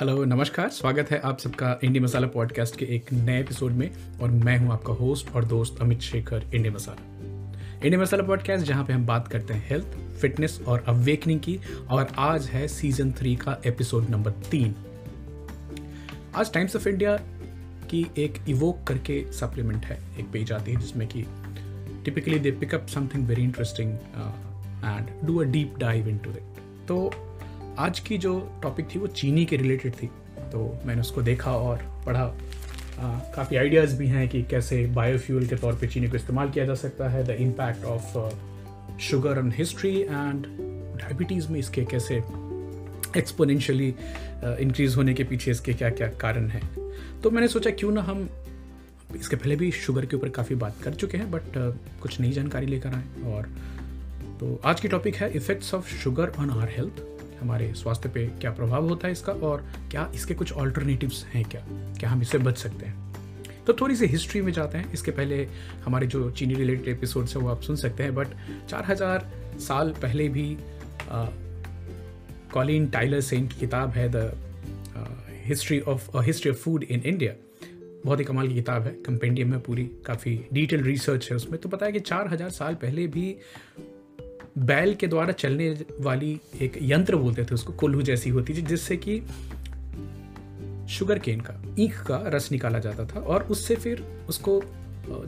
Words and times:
Hello, 0.00 0.24
नमस्कार, 0.24 0.68
स्वागत 0.68 1.10
है 1.10 1.18
आप 1.20 1.38
सबका 1.38 1.78
इंडी 1.84 2.00
मसाला 2.00 2.26
पॉडकास्ट 2.26 2.76
के 2.76 2.84
एक 2.84 3.12
नए 3.12 3.40
एपिसोड 3.40 3.72
में 3.72 3.90
और 4.20 4.30
मैं 4.30 4.56
हूँ 4.58 4.72
आपका 4.72 4.92
होस्ट 4.92 5.30
और 5.36 5.44
दोस्त 5.44 5.80
Amit 5.80 6.00
Shekhar, 6.00 6.44
indie 6.54 6.70
masala. 6.70 7.78
Indie 7.84 7.96
masala 7.96 8.22
podcast 8.22 8.66
जहाँ 8.66 8.84
पे 8.84 8.92
हम 8.92 9.06
बात 9.06 9.28
करते 9.28 9.54
हैं 9.54 9.68
हेल्थ, 9.68 9.94
फिटनेस 10.20 10.60
और 10.68 10.84
अवेकनिंग 10.88 11.40
की 11.40 11.58
और 11.90 12.08
आज 12.18 12.46
है 12.46 12.66
सीज़न 12.68 13.12
थ्री 13.12 13.36
का 13.36 13.56
एपिसोड 13.66 14.08
नंबर 14.10 14.30
तीन। 14.50 14.74
आज 16.36 16.52
टाइम्स 16.52 16.76
ऑफ़ 16.76 16.88
इंडिया 16.88 17.16
की 17.90 18.06
एक 18.18 18.40
इवोक 18.48 18.84
करके 18.84 19.24
सप्लीमेंट 19.32 19.84
है, 19.84 20.00
एक 20.18 20.30
पेज 20.32 20.52
आती 20.52 20.72
है 20.72 20.80
जिसमें 20.80 21.08
कि 21.08 21.24
typically 22.04 22.38
they 22.38 22.50
pick up 22.50 22.86
something 22.86 23.26
very 23.26 23.42
interesting 23.42 23.92
and 24.84 25.26
do 25.26 25.38
a 25.38 25.44
deep 25.44 25.78
dive 25.78 26.08
into 26.18 26.30
it 26.30 26.62
तो 26.88 27.10
आज 27.78 27.98
की 28.00 28.16
जो 28.18 28.32
टॉपिक 28.62 28.86
थी 28.94 28.98
वो 28.98 29.06
चीनी 29.06 29.44
के 29.44 29.56
रिलेटेड 29.56 29.92
थी 29.92 30.06
तो 30.52 30.80
मैंने 30.86 31.00
उसको 31.00 31.22
देखा 31.22 31.52
और 31.52 31.78
पढ़ा। 32.06 32.24
काफ़ी 33.36 33.56
आइडियाज़ 33.56 33.96
भी 33.96 34.06
हैं 34.06 34.28
कि 34.28 34.42
कैसे 34.42 34.84
बायोफ्यूल 34.86 35.46
के 35.46 35.56
तौर 35.56 35.74
पे 35.74 35.86
चीनी 35.86 36.08
को 36.08 36.16
इस्तेमाल 36.16 36.50
किया 36.50 36.64
जा 36.64 36.74
सकता 36.74 37.08
है 37.08 37.24
the 37.24 37.30
impact 37.30 37.84
of 37.84 38.98
sugar 39.00 39.38
on 39.38 39.52
history 39.52 40.00
and 40.00 40.46
diabetes 41.00 41.48
में 41.48 41.58
इसके 41.58 41.84
कैसे 41.84 42.22
एक्सपोनेंशियली 43.16 43.88
इंक्रीज़ 44.60 44.96
होने 44.96 45.14
के 45.14 45.24
पीछे 45.24 45.50
इसके 45.50 45.74
क्या 45.74 45.90
क्या 45.90 46.08
कारण 46.20 46.48
हैं। 46.48 46.62
तो 47.20 47.30
मैंने 47.30 47.48
सोचा 47.48 47.70
क्यों 47.70 47.90
ना 47.92 48.02
हम 48.02 48.28
इसके 49.16 49.36
पहले 49.36 49.56
भी 49.56 49.70
शुगर 49.70 50.06
के 50.06 50.16
ऊपर 50.16 50.28
काफ़ी 50.28 50.54
बात 50.54 50.76
कर 50.82 50.94
चुके 50.94 51.18
हैं 51.18 51.30
बट 51.30 51.42
uh, 51.42 52.00
कुछ 52.02 52.20
नई 52.20 52.30
जानकारी 52.30 52.66
लेकर 52.66 52.94
आए। 52.94 53.32
और 53.32 53.48
तो 54.40 54.60
आज 54.64 54.80
की 54.80 54.88
टॉपिक 54.88 55.16
है 55.16 55.30
effects 55.32 55.74
of 55.74 55.94
sugar 55.94 56.32
on 56.38 56.50
our 56.50 56.68
health 56.68 57.02
हमारे 57.44 57.72
स्वास्थ्य 57.74 58.08
पे 58.08 58.26
क्या 58.40 58.50
प्रभाव 58.52 58.88
होता 58.88 59.06
है 59.06 59.12
इसका 59.12 59.32
और 59.44 59.64
क्या 59.90 60.10
इसके 60.14 60.34
कुछ 60.34 60.52
ऑल्टरनेटिव्स 60.54 61.24
हैं 61.32 61.44
क्या? 61.44 61.64
क्या 61.98 62.10
हम 62.10 62.22
इससे 62.22 62.38
बच 62.40 62.58
सकते 62.58 62.86
हैं? 62.86 63.02
तो 63.66 63.72
थोड़ी 63.72 63.96
सी 63.96 64.06
हिस्ट्री 64.06 64.40
में 64.42 64.52
जाते 64.52 64.78
हैं। 64.78 64.92
इसके 64.92 65.10
पहले 65.10 65.46
हमारे 65.84 66.06
जो 66.06 66.30
चीनी 66.30 66.54
रिलेटेड 66.54 66.88
एपिसोड्स 66.88 67.36
हैं 67.36 67.42
वो 67.42 67.48
आप 67.50 67.60
सुन 67.62 67.76
सकते 67.76 68.02
हैं 68.02 68.14
बट 68.14 68.28
चार 68.70 68.84
हज़ार 68.84 69.30
साल 69.60 69.92
पहले 70.02 70.28
भी 70.28 70.56
कॉलिन 72.52 72.86
टाइलर 72.88 73.20
सेन 73.22 73.46
की 73.48 73.60
किताब 73.60 73.90
है 73.90 74.08
the 74.14 74.30
history 75.46 75.80
of 75.82 76.10
history 76.18 76.50
of 76.50 76.58
food 76.58 76.84
in 76.84 77.02
India 77.06 77.32
बहुत 78.04 78.18
ही 78.20 78.24
कमाल 78.24 78.48
की 78.48 78.54
किताब 78.54 78.82
है। 78.82 78.92
कंपेंडियम 79.06 79.50
में 79.50 79.60
पूरी 79.60 79.84
काफ़ी 80.06 80.38
डिटेल 80.52 80.82
रिसर्च 80.82 81.30
है 81.30 81.36
उसमें। 81.36 81.60
तो 81.60 81.68
पता 81.68 81.86
है 81.86 81.92
कि 81.92 82.00
चार 82.00 82.28
हज़ार 82.28 82.50
साल 82.52 82.74
पहले 82.82 83.06
भी 83.06 83.30
बैल 84.58 84.94
के 84.94 85.06
द्वारा 85.06 85.32
चलने 85.32 85.84
वाली 86.00 86.40
एक 86.60 86.78
यंत्र 86.82 87.16
बोलते 87.16 87.44
थे 87.44 87.54
उसको 87.54 87.72
कोल्हू 87.72 88.02
जैसी 88.02 88.30
होती 88.30 88.54
थी, 88.54 88.62
जिससे 88.62 88.96
कि 88.96 89.20
शुगर 90.88 91.18
केन 91.18 91.40
का, 91.40 91.54
ईख 91.78 92.00
का 92.02 92.22
रस 92.26 92.52
निकाला 92.52 92.78
जाता 92.78 93.04
था 93.04 93.20
और 93.20 93.42
उससे 93.42 93.76
फिर 93.76 94.04
उसको 94.28 94.62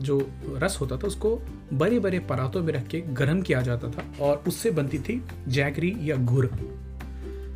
जो 0.01 0.29
रस 0.47 0.77
होता 0.81 0.97
था 0.97 1.07
उसको 1.07 1.41
बड़े 1.73 1.99
बड़े 1.99 2.19
परातों 2.19 2.61
में 2.63 2.73
रख 2.73 2.87
के 2.87 3.01
गर्म 3.01 3.41
किया 3.41 3.61
जाता 3.61 3.89
था 3.89 4.05
और 4.21 4.43
उससे 4.47 4.71
बनती 4.71 4.99
थी 4.99 5.21
जैगरी 5.47 5.95
या 6.01 6.15
घुर 6.15 6.51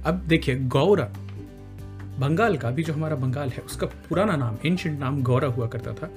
अब 0.06 0.24
देखिए, 0.28 0.56
गौरा, 0.56 1.06
बंगाल 2.20 2.58
का 2.58 2.72
भी 2.72 2.84
जो 2.84 2.94
हमारा 2.94 3.16
बंगाल 3.16 3.50
है, 3.50 3.58
उसका 3.58 3.88
पुराना 3.88 4.36
नाम 4.36 4.58
एंशंट 4.66 5.00
नाम 5.00 5.22
गौरा 5.24 5.48
हुआ 5.48 5.68
करता 5.68 5.94
था। 5.94 6.10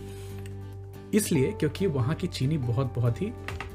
इसलिए 1.14 1.52
क्योंकि 1.52 1.86
वहाँ 1.86 2.14
की 2.14 2.26
चीनी 2.26 2.58
बहुत 2.58 2.92
बहुत 2.96 3.22
ही 3.22 3.32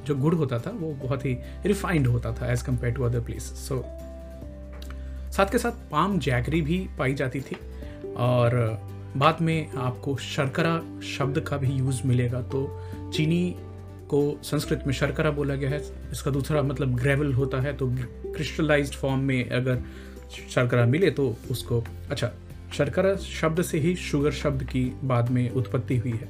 जो 0.10 0.16
गुड़ 0.18 0.34
होता 0.36 0.60
था, 0.60 0.72
वो 0.72 0.94
बहुत 1.04 1.26
ही 1.26 1.38
रिफाइंड 1.66 2.08
होता 2.08 2.34
था 2.34 2.52
as 2.52 2.62
compare 2.62 2.94
to 2.94 3.04
other 3.04 3.22
place 3.22 3.52
so 3.60 3.82
साथ 5.32 5.52
के 5.52 5.58
साथ 5.58 5.90
पाम 5.92 6.20
जैगरी 6.20 6.62
भी 6.62 6.78
पाई 7.00 7.14
जाती 7.14 7.42
थी 7.42 7.56
और 8.20 8.56
बाद 9.18 9.38
में 9.42 9.72
आपको 9.80 10.16
शर्करा 10.18 10.76
शब्द 11.08 11.40
का 11.40 11.58
भी 11.58 11.68
यूज़ 11.70 12.02
मिलेगा। 12.06 12.42
तो 12.44 12.62
चीनी 13.14 13.56
को 14.10 14.22
संस्कृत 14.44 14.84
में 14.88 14.94
शर्करा 14.94 15.32
बोला 15.32 15.56
गया 15.56 15.70
है, 15.70 15.80
इसका 16.12 16.32
दूसरा 16.32 16.62
मतलब 16.64 16.96
ग्रेवल 16.96 17.34
होता 17.34 17.62
है 17.62 17.74
तो 17.78 17.88
क्रिस्टलाइज्ड 17.90 18.96
फॉर्म 18.96 19.20
में 19.22 19.50
अगर 19.50 19.84
शर्करा 20.50 20.86
मिले 20.86 21.12
तो 21.12 21.36
उसको 21.52 21.84
अच्छा 22.12 22.32
शर्करा 22.74 23.16
शब्द 23.18 23.62
से 23.62 23.80
ही 23.80 23.96
शुगर 23.96 24.32
शब्द 24.32 24.64
की 24.64 24.84
बाद 25.04 25.30
में 25.30 25.50
उत्पत्ति 25.52 25.98
हुई 25.98 26.12
है। 26.12 26.30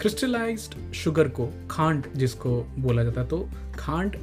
क्रिस्टलाइज्ड 0.00 0.92
शुगर 0.92 1.28
को 1.28 1.52
खांड 1.70 2.04
जिसको 2.16 2.62
बोला 2.78 3.04
जाता 3.04 3.20
है 3.20 3.28
तो 3.28 3.48
खांड 3.78 4.16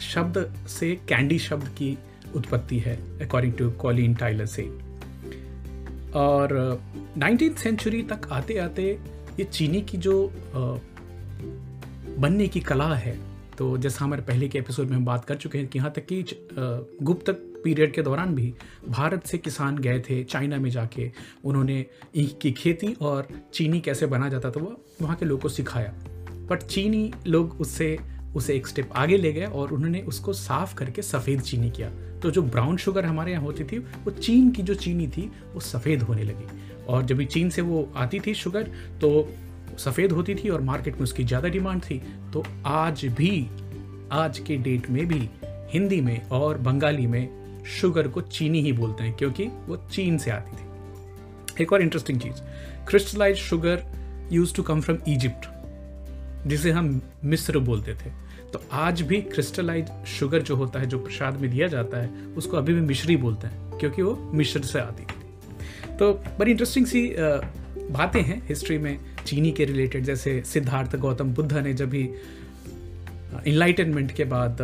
शब्द 0.00 0.66
से 0.68 0.96
कैंडी 1.08 1.38
शब्द 1.38 1.68
की 1.68 1.98
उत्पत्ति 2.36 2.78
है 2.78 2.96
अकॉर्डिंग 3.26 3.52
टू 3.52 3.70
कॉलिन 3.70 4.14
टाइलर 4.14 4.46
से। 4.46 4.62
और 6.14 6.80
नाइनटीन 7.16 7.54
सेंचुरी 7.54 8.02
तक 8.02 8.28
आते 8.32 8.58
आते 8.58 8.98
ये 9.38 9.44
चीनी 9.44 9.80
की 9.80 9.98
जो 9.98 10.32
बनने 12.18 12.48
की 12.48 12.60
कला 12.60 12.94
है 12.94 13.18
तो 13.58 13.78
जैसा 13.78 14.04
हमारे 14.04 14.22
पहले 14.22 14.48
के 14.48 14.58
एपिसोड 14.58 14.88
में 14.88 14.96
हम 14.96 15.04
बात 15.04 15.24
कर 15.24 15.34
चुके 15.34 15.58
हैं 15.58 15.68
कि 15.68 15.78
यहाँ 15.78 15.92
तक 15.92 16.06
कि 16.12 16.48
गुप्त 17.02 17.51
पीरियड 17.64 17.92
के 17.94 18.02
दौरान 18.02 18.34
भी 18.34 18.52
भारत 18.88 19.26
से 19.26 19.38
किसान 19.38 19.78
गए 19.78 19.98
थे, 20.00 20.22
चाइना 20.24 20.58
में 20.58 20.70
जाके 20.70 21.10
उन्होंने 21.44 21.84
ईख 22.16 22.38
की 22.42 22.52
खेती 22.52 22.92
और 23.02 23.28
चीनी 23.54 23.80
कैसे 23.80 24.06
बना 24.06 24.28
जाता 24.28 24.50
था 24.50 24.60
वो 24.60 24.76
वहाँ 25.02 25.16
के 25.16 25.26
लोगों 25.26 25.42
को 25.42 25.48
सिखाया। 25.48 25.92
बट 26.50 26.62
चीनी 26.62 27.12
लोग 27.26 27.60
उससे, 27.60 27.98
उसे 28.36 28.54
एक 28.54 28.66
स्टेप 28.66 28.90
आगे 28.96 29.16
ले 29.16 29.32
गए 29.32 29.46
और 29.46 29.72
उन्होंने 29.72 30.00
उसको 30.02 30.32
साफ़ 30.32 30.74
करके 30.74 31.02
सफ़ेद 31.02 31.40
चीनी 31.40 31.70
किया। 31.70 31.90
तो 32.22 32.30
जो 32.30 32.42
ब्राउन 32.42 32.76
शुगर 32.76 33.04
हमारे 33.04 33.32
यहाँ 33.32 33.42
होती 33.42 33.64
थी, 33.64 33.78
वो 33.78 34.10
चीन 34.10 34.50
की 34.50 34.62
जो 34.62 34.74
चीनी 34.74 35.06
थी, 35.08 35.30
वो 35.54 35.60
सफ़ेद 35.60 36.02
होने 36.02 36.22
लगी। 36.22 36.60
और 36.88 37.02
जब 37.02 37.22
चीन 37.24 37.50
से 37.50 37.62
वो 37.62 37.88
आती 37.96 38.20
थी 38.20 38.34
शुगर 38.34 38.70
तो 39.00 39.28
सफ़ेद 39.78 40.12
होती 40.12 40.34
थी 40.34 40.48
और 40.48 40.60
मार्केट 40.60 40.94
में 40.94 41.02
उसकी 41.02 41.24
ज़्यादा 41.24 41.48
डिमांड 41.48 41.82
थी। 41.82 42.00
तो 42.32 42.44
आज 42.66 43.04
भी, 43.18 43.48
आज 44.12 44.38
के 44.38 44.56
डेट 44.56 44.90
में 44.90 45.06
भी 45.08 45.28
हिंदी 45.72 46.00
में 46.00 46.28
और 46.28 46.58
बंगाली 46.58 47.06
में 47.06 47.41
शुगर 47.66 48.08
को 48.08 48.20
चीनी 48.20 48.60
ही 48.62 48.72
बोलते 48.72 49.04
हैं, 49.04 49.12
क्योंकि 49.16 49.44
वो 49.66 49.76
चीन 49.92 50.18
से 50.18 50.30
आती 50.30 50.56
थी। 50.56 51.62
एक 51.62 51.72
और 51.72 51.82
interesting 51.82 52.20
cheese 52.20 52.40
crystallize 52.88 53.36
sugar 53.36 53.82
use 54.32 54.54
to 54.54 54.62
come 54.62 54.80
from 54.80 54.98
Egypt 55.08 55.46
जिसे 56.48 56.70
हम 56.70 57.00
मिस्र 57.24 57.58
बोलते 57.58 57.94
थे। 57.94 58.10
तो 58.52 58.62
आज 58.72 59.02
भी 59.02 59.20
क्रिस्टलाइज 59.22 59.90
शुगर 60.08 60.42
जो 60.42 60.56
होता 60.56 60.80
है, 60.80 60.86
जो 60.86 60.98
प्रसाद 60.98 61.40
में 61.40 61.50
दिया 61.50 61.68
जाता 61.68 62.00
है, 62.02 62.10
उसको 62.36 62.56
अभी 62.56 62.74
भी 62.74 62.80
मिश्री 62.80 63.16
बोलते 63.16 63.46
हैं, 63.46 63.78
क्योंकि 63.78 64.02
वो 64.02 64.30
मिश्र 64.34 64.62
से 64.62 64.78
आती 64.78 65.02
थी। 65.02 65.96
तो 65.96 66.12
बड़ी 66.38 66.50
इंटरेस्टिंग 66.50 66.86
सी 66.86 67.14
बातें 67.90 68.20
हैं 68.22 68.42
हिस्ट्री 68.48 68.78
में 68.78 68.98
चीनी 69.26 69.50
के 69.52 69.64
रिलेटेड 69.64 70.04
जैसे 70.04 70.42
सिद्धार्थ 70.46 70.96
गौतम 70.96 71.34
बुद्ध 71.34 71.52
ने 71.52 71.72
जब 71.74 71.90
भी 71.90 72.02
इनलाइटनमेंट 73.46 74.12
के 74.12 74.24
बाद 74.24 74.58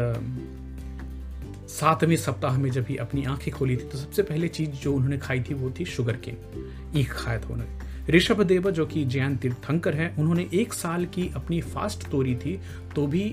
सातवें 1.69 2.17
सप्ताह 2.17 2.59
में 2.59 2.71
जब 2.71 2.87
ही 2.89 2.97
अपनी 2.97 3.25
आँखें 3.25 3.53
खोली 3.55 3.77
थी 3.77 3.85
तो 3.85 3.99
सबसे 3.99 4.23
पहले 4.23 4.49
चीज़ 4.49 4.71
जो 4.73 4.93
उन्होंने 4.95 5.19
खाई 5.19 5.41
थी, 5.41 5.55
वो 5.55 5.71
थी 5.71 5.85
शुगर 5.85 6.17
केन 6.17 6.93
ईख 6.97 7.13
खाया 7.13 7.39
था 7.39 7.49
उन्होंने। 7.49 8.13
ऋषभ 8.13 8.43
देव 8.43 8.71
जो 8.71 8.87
कि 8.87 9.05
जैन 9.05 9.37
तीर्थंकर 9.37 9.95
है, 9.95 10.15
उन्होंने 10.19 10.49
एक 10.55 10.73
साल 10.73 11.05
की 11.07 11.31
अपनी 11.37 11.61
फास्ट 11.63 12.09
तोड़ी 12.11 12.35
थी 12.37 12.59
तो 12.95 13.07
भी 13.07 13.31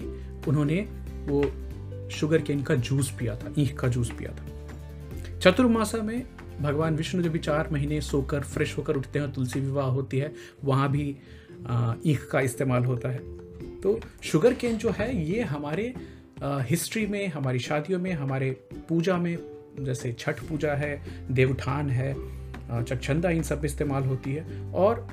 उन्होंने 0.47 0.79
वो 1.28 1.44
शुगर 2.12 2.41
केन 2.41 2.62
का 2.63 2.75
जूस 2.78 3.12
पिया 3.12 3.35
था, 3.35 3.53
ईख 3.57 3.79
का 3.79 3.88
जूस 3.88 4.12
पिया 4.12 4.31
था। 4.31 5.40
चतुर्मासा 5.40 5.97
में 5.97 6.23
भगवान 6.62 6.96
विष्णु 6.96 7.22
जब 7.22 7.31
भी 7.31 7.40
चार 7.40 7.69
महीने 7.72 8.02
सोकर, 8.02 8.41
फ्रेश 8.41 8.78
होकर 8.78 8.97
उठते 8.97 9.19
हैं, 9.19 9.31
तुलसी 9.34 9.59
विवाह 9.59 9.88
होती 9.88 10.17
है, 10.17 10.34
वहाँ 10.63 10.91
भी 10.91 11.09
ईख 12.06 12.28
का 12.31 12.41
इस्तेमाल 12.41 12.85
होता 12.85 13.09
है। 13.09 13.19
तो 13.81 14.00
शुगर 14.23 14.53
केन 14.53 14.78
जो 14.78 14.90
है, 14.90 15.31
ये 15.31 15.41
हमारे 15.44 15.94
हिस्ट्री 16.43 17.05
में 17.08 17.28
हमारी 17.28 17.59
शादियों 17.59 17.99
में 17.99 18.11
हमारे 18.11 18.52
पूजा 18.90 19.17
में 19.17 19.37
जैसे 19.79 20.11
छठ 20.14 20.40
पूजा 20.40 20.73
है 20.73 21.02
देवठान 21.32 21.90
है 21.90 22.14
चकचंदा 22.84 23.29
इन 23.29 23.43
सब 23.43 23.66
इस्तेमाल 23.66 24.03
होती 24.03 24.34
है। 24.34 24.72
और 24.72 25.08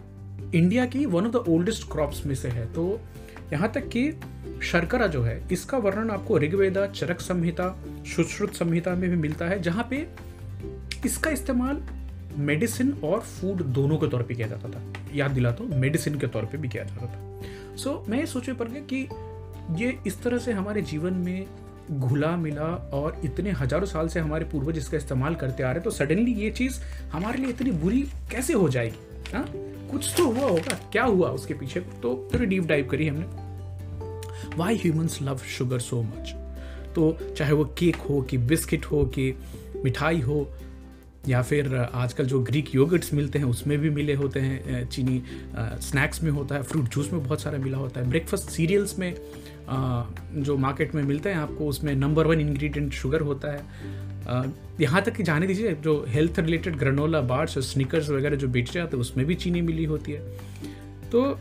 इंडिया 0.54 0.86
की 0.86 1.06
one 1.06 1.26
of 1.26 1.32
the 1.32 1.36
oldest 1.36 1.92
crops 1.92 2.26
में 2.26 2.34
से 2.34 2.48
है। 2.48 2.72
तो 2.72 3.00
यहाँ 3.52 3.72
तक 3.72 3.88
कि 3.88 4.20
शर्करा 4.62 5.06
जो 5.06 5.22
है 5.22 5.48
इसका 5.52 5.78
वर्णन 5.78 6.10
आपको 6.10 6.38
ऋग्वेदा 6.38 6.86
चरक 6.86 7.20
संहिता 7.20 7.84
सुश्रुत 8.16 8.54
संहिता 8.54 8.94
में 8.94 9.10
भी 9.10 9.16
मिलता 9.16 9.46
है 9.46 9.62
जहाँ 9.62 9.86
पे 9.90 10.08
इसका 11.06 11.30
इस्तेमाल 11.30 11.82
मेडिसिन 12.38 12.92
और 13.04 13.20
फ़ूड 13.20 13.62
दोनों 13.62 13.96
के 13.96 14.08
तौर 14.08 14.22
पे 14.22 14.34
किया 14.34 14.46
जाता 14.48 14.68
था। 14.68 14.82
याद 15.14 15.30
दिला 15.30 15.50
तो 15.52 15.64
मेडिसिन 15.64 16.18
के 16.18 16.26
तौर 16.26 16.44
पे 16.44 16.58
भी 16.58 16.68
किया 16.68 16.84
जाता 16.84 17.06
था। 17.06 17.76
सो 17.76 18.02
so, 18.02 18.10
मैं 18.10 18.26
सोचे 18.26 18.52
पर 18.52 18.64
कि 18.64 19.08
ये 19.70 19.98
इस 20.06 20.22
तरह 20.22 20.38
से 20.38 20.52
हमारे 20.52 20.82
जीवन 20.82 21.14
में 21.24 21.46
घुला 21.90 22.36
मिला 22.36 22.66
और 22.94 23.20
इतने 23.24 23.50
हज़ारों 23.50 23.86
साल 23.86 24.08
से 24.08 24.20
हमारे 24.20 24.44
पूर्वज 24.44 24.78
इसका 24.78 24.96
इस्तेमाल 24.96 25.34
करते 25.34 25.62
आ 25.62 25.70
रहे 25.72 25.80
तो 25.80 25.90
सडनली 25.90 26.32
ये 26.34 26.50
चीज़ 26.50 26.80
हमारे 27.12 27.38
लिए 27.38 27.50
इतनी 27.50 27.70
बुरी 27.70 28.02
कैसे 28.30 28.52
हो 28.52 28.68
जाएगी? 28.68 29.32
हाँ? 29.32 29.44
कुछ 29.90 30.12
तो 30.16 30.26
हुआ 30.26 30.48
होगा। 30.48 30.78
क्या 30.92 31.04
हुआ 31.04 31.28
उसके 31.30 31.54
पीछे? 31.54 31.80
तो 31.80 32.30
थोड़ी 32.34 32.46
डीप 32.46 32.64
डाइव 32.64 32.88
करी 32.90 33.08
हमने। 33.08 34.56
Why 34.56 34.76
humans 34.76 35.20
love 35.22 35.38
sugar 35.48 35.78
so 35.80 36.02
much 36.02 36.34
तो 36.94 37.16
चाहे 37.36 37.52
वो 37.52 37.64
केक 37.78 37.96
हो 38.08 38.20
कि 38.22 38.38
बिस्किट 38.38 38.84
हो 38.84 39.04
कि 39.06 39.32
मिठाई 39.84 40.20
हो, 40.20 40.48
या 41.28 41.40
फिर 41.42 41.74
आजकल 41.76 42.26
जो 42.26 42.40
ग्रीक 42.40 42.74
योगर्ट्स 42.74 43.12
मिलते 43.14 43.38
हैं, 43.38 43.46
उसमें 43.46 43.78
भी 43.78 43.90
मिले 43.90 44.14
होते 44.14 44.40
हैं 44.40 44.88
चीनी 44.88 45.22
स्नैक्स 45.56 46.22
में 46.22 46.30
होता 46.30 46.54
है 46.54 46.62
फ्रूट 46.62 46.88
जूस 46.88 47.12
में 47.12 47.22
बहुत 47.24 47.40
सारा 47.40 47.58
मिला 47.58 47.78
होता 47.78 48.00
है। 48.00 48.08
ब्रेकफास्ट 48.10 48.50
सीरियल्स 48.50 48.98
में 48.98 49.14
जो 50.36 50.56
मार्केट 50.56 50.94
में 50.94 51.02
मिलते 51.02 51.28
हैं 51.28 51.36
आपको 51.36 51.66
उसमें 51.66 51.94
नंबर 51.94 52.26
वन 52.26 52.40
इंग्रेडिएंट 52.40 52.92
शुगर 52.92 53.20
होता 53.20 53.52
है। 53.52 53.60
यहाँ 54.80 55.02
तक 55.02 55.14
कि 55.14 55.22
जाने 55.22 55.46
दीजिए 55.46 55.72
जो 55.74 56.04
हेल्थ 56.08 56.38
रिलेटेड 56.38 56.76
ग्रनोला 56.76 57.20
बार्स 57.20 57.56
और 57.56 57.62
स्निकर्स 57.62 58.10
वगैरह 58.10 58.36
जो 58.36 58.48
बेचे 58.48 58.72
जाते 58.72 58.96
हैं 58.96 59.00
उसमें 59.00 59.26
भी 59.26 59.34
चीनी 59.34 59.60
मिली 59.60 59.84
होती 59.84 60.12
है। 60.12 60.20
तो 61.10 61.38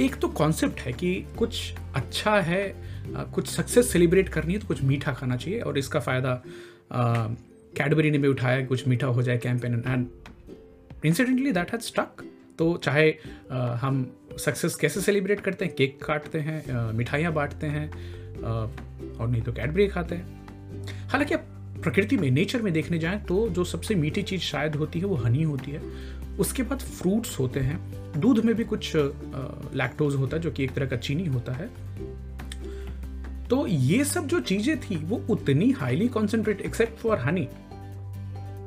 एक 0.00 0.16
तो 0.16 0.28
कॉन्सेप्ट 0.28 0.80
है 0.80 0.92
कि 0.92 1.14
कुछ 1.38 1.72
अच्छा 1.94 2.40
है 2.40 2.62
कुछ 3.34 3.46
सक्सेस 3.46 3.92
सेलिब्रेट 3.92 4.28
करनी 4.28 4.52
है 4.52 4.58
तो 4.58 4.66
कुछ 4.66 4.82
मीठा 4.82 5.12
खाना 5.12 5.36
चाहिए 5.36 5.60
और 5.60 5.78
इसका 5.78 6.00
फ़ायदा 6.00 6.42
कैडबरी 7.76 8.10
ने 8.10 8.18
भी 8.18 8.28
उठाया 8.28 8.64
कुछ 8.66 8.86
मीठा 8.88 9.06
हो 9.06 9.22
जाए 9.22 9.38
campaign 9.38 9.82
and 9.86 10.06
incidentally 11.04 11.52
that 11.52 11.72
has 11.72 11.82
stuck 11.82 12.22
तो 12.58 12.76
चाहे 12.84 13.10
आ, 13.52 13.74
हम 13.74 14.12
सक्सेस 14.38 14.74
कैसे 14.74 15.00
सेलिब्रेट 15.00 15.40
करते 15.40 15.64
हैं? 15.64 15.74
केक 15.74 16.02
काटते 16.04 16.38
हैं 16.40 16.92
मिठाइयाँ 16.92 17.32
बांटते 17.32 17.66
हैं 17.66 17.88
और 18.40 19.28
नहीं 19.28 19.42
तो 19.42 19.52
कैडबरी 19.52 19.86
खाते 19.88 20.14
हैं। 20.14 21.08
हालाँकि 21.08 21.34
आप 21.34 21.46
प्रकृति 21.82 22.16
में 22.16 22.30
नेचर 22.30 22.62
में 22.62 22.72
देखने 22.72 22.98
जाएँ 22.98 23.20
तो 23.24 23.48
जो 23.48 23.64
सबसे 23.64 23.94
मीठी 23.94 24.22
चीज़ 24.22 24.40
शायद 24.42 24.76
होती 24.76 24.98
है 24.98 25.04
वो 25.04 25.16
हनी 25.16 25.42
होती 25.42 25.70
है। 25.70 25.80
उसके 26.38 26.62
बाद 26.62 26.80
फ्रूट्स 26.80 27.38
होते 27.38 27.60
हैं। 27.60 28.20
दूध 28.20 28.44
में 28.44 28.54
भी 28.54 28.64
कुछ 28.64 28.92
लैक्टोज 28.94 30.14
होता 30.14 30.36
है 30.36 30.42
जो 30.42 30.50
कि 30.50 30.64
एक 30.64 30.72
तरह 30.74 30.86
का 30.86 30.96
चीनी 30.98 31.26
होता 31.26 31.52
है। 31.52 31.68
तो 33.48 33.66
ये 33.66 34.04
सब 34.04 34.26
जो 34.26 34.40
चीज़ें 34.40 34.80
थी, 34.80 34.96
वो 34.96 35.22
उतनी 35.30 35.70
highly 35.70 36.08
concentrate 36.08 36.60
except 36.60 36.98
for 36.98 37.18
honey 37.18 37.48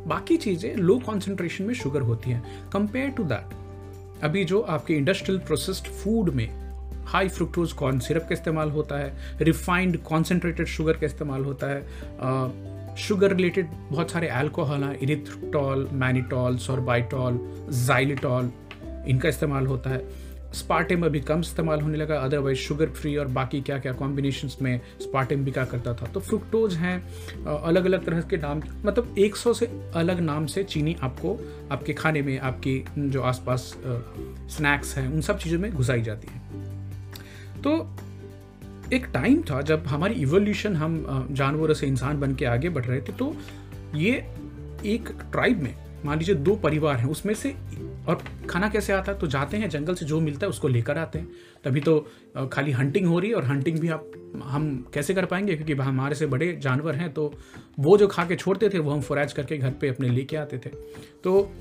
बाकी 0.08 0.38
चीज़ें 0.38 0.76
लो 0.76 0.98
कॉन्सेंट्रेशन 1.00 1.64
में 1.64 1.74
शुगर 1.74 2.02
होती 2.02 2.32
हैं। 2.32 2.70
कंपेयर 2.70 3.10
टू 3.10 3.24
दैट 3.24 3.54
अभी 4.24 4.44
जो 4.44 4.60
आपके 4.62 4.94
इंडस्ट्रियल 4.94 5.40
प्रोसेस्ड 5.40 5.86
फ़ूड 5.86 6.30
में 6.30 6.48
हाई 7.06 7.30
फ्रुक्टोज 7.30 7.72
कॉर्न 7.72 8.00
सिरप 8.00 8.22
का 8.22 8.34
इस्तेमाल 8.34 8.70
होता 8.70 9.00
है 9.00 9.38
रिफाइंड 9.42 9.98
कॉन्सेंट्रेटेड 9.98 10.68
शुगर 10.68 10.94
का 10.94 11.06
इस्तेमाल 11.06 11.46
होता 11.46 11.68
है 11.68 12.96
शुगर 12.96 13.36
रिलेटेड 13.36 13.68
बहुत 13.92 14.12
सारे 14.12 14.30
एल्कोहल 14.32 14.84
हैं 14.84 15.00
इरिथ्रोटॉल 15.00 15.90
मैनिटॉल 15.94 16.58
सोरबाइटॉल 16.58 17.40
जाइलिटॉल 17.70 18.52
इनका 19.08 19.30
इस्तेमाल 19.30 19.68
होता 19.68 19.90
है। 19.90 20.23
स्पार्टेम 20.54 21.06
अभी 21.06 21.20
कम 21.22 21.40
इस्तेमाल 21.40 21.82
होने 21.82 21.98
लगा 21.98 22.18
अदरवाइज़ 22.20 22.60
शुगर 22.60 22.90
फ्री 22.92 23.16
और 23.18 23.28
बाकी 23.30 23.62
क्या 23.62 23.78
क्या 23.80 23.94
कॉम्बिनेशन 23.94 24.50
में 24.62 24.80
स्पार्टेम 25.02 25.44
भी 25.46 25.52
क्या 25.52 25.66
करता 25.66 25.94
था। 25.94 26.06
तो 26.06 26.20
फ्रुक्टोज 26.20 26.76
हैं 26.76 26.96
अलग 27.46 27.86
अलग 27.86 28.06
तरह 28.06 28.22
के 28.24 28.38
नाम 28.38 28.62
मतलब 28.86 29.16
100 29.20 29.54
से 29.54 29.66
अलग 29.96 30.20
नाम 30.20 30.46
से 30.46 30.64
चीनी 30.66 30.96
आपको, 31.02 31.38
आपके 31.72 31.94
खाने 31.94 32.22
में, 32.22 32.38
आपकी 32.40 32.84
जो 33.00 33.22
आसपास 33.24 33.74
स्नैक्स 34.50 34.98
हैं, 34.98 35.08
उन 35.14 35.22
सब 35.22 35.38
चीज़ों 35.40 35.60
में 35.60 35.72
घुसाई 35.72 36.02
जाती 36.02 36.28
है। 36.32 36.42
तो 37.62 37.78
एक 38.94 39.06
टाइम 39.14 39.42
था 39.42 39.62
जब 39.62 39.86
हमारी 39.88 40.16
इवोल्यूशन 40.22 40.76
हम 40.76 41.28
जानवरों 41.32 41.74
से 41.74 41.88
इंसान 41.88 42.20
बन 42.20 42.36
के 42.36 42.46
आगे 42.46 42.70
बढ़ 42.70 42.86
रहे 42.86 43.02
थे 43.02 43.14
तो 43.14 43.36
ये 43.96 44.12
एक 44.86 45.10
ट्राइब 45.32 45.62
में, 45.62 45.74
मान 46.06 46.18
लीजिए 46.18 46.36
दो 46.38 46.56
परिवार 46.56 46.98
हैं, 46.98 47.08
उसमें 47.08 47.34
से 47.34 47.56
और 48.08 48.24
खाना 48.50 48.70
कैसे 48.70 48.94
आता 48.94 49.12
है? 49.12 49.18
तो 49.20 49.28
जाते 49.28 49.58
हैं, 49.58 49.70
जंगल 49.70 49.96
से 49.96 50.06
जो 50.06 50.20
मिलता 50.20 50.46
है 50.46 50.50
उसको 50.50 50.68
लेकर 50.68 50.98
आते 50.98 51.20
हैं। 51.20 51.28
तभी 51.64 51.82
तो 51.82 52.00
खाली 52.54 52.72
हंटिंग 52.72 53.08
हो 53.08 53.20
रही 53.20 53.30
है 53.30 53.36
और 53.36 53.46
हंटिंग 53.46 53.80
भी 53.80 53.90
आप, 53.90 54.12
हम 54.46 54.86
कैसे 54.94 55.14
कर 55.14 55.26
पाएँगे? 55.26 55.56
क्योंकि 55.56 55.74
हमारे 55.74 56.16
से 56.16 56.26
बड़े 56.26 56.52
जानवर 56.62 56.96
हैं 56.96 57.12
तो 57.14 57.32
वो 57.80 57.98
जो 57.98 58.08
खा 58.08 58.26
के 58.26 58.36
छोड़ते 58.36 58.70
थे, 58.70 58.80
वो 58.80 58.92
हम 58.92 59.02
फोराज 59.02 59.34
करके 59.34 59.58
घर 59.58 59.72
पे 59.72 59.88
अपने 59.88 60.10
लेके 60.10 60.38
आते 60.38 60.58
थे। 60.58 60.70
तो 61.24 61.52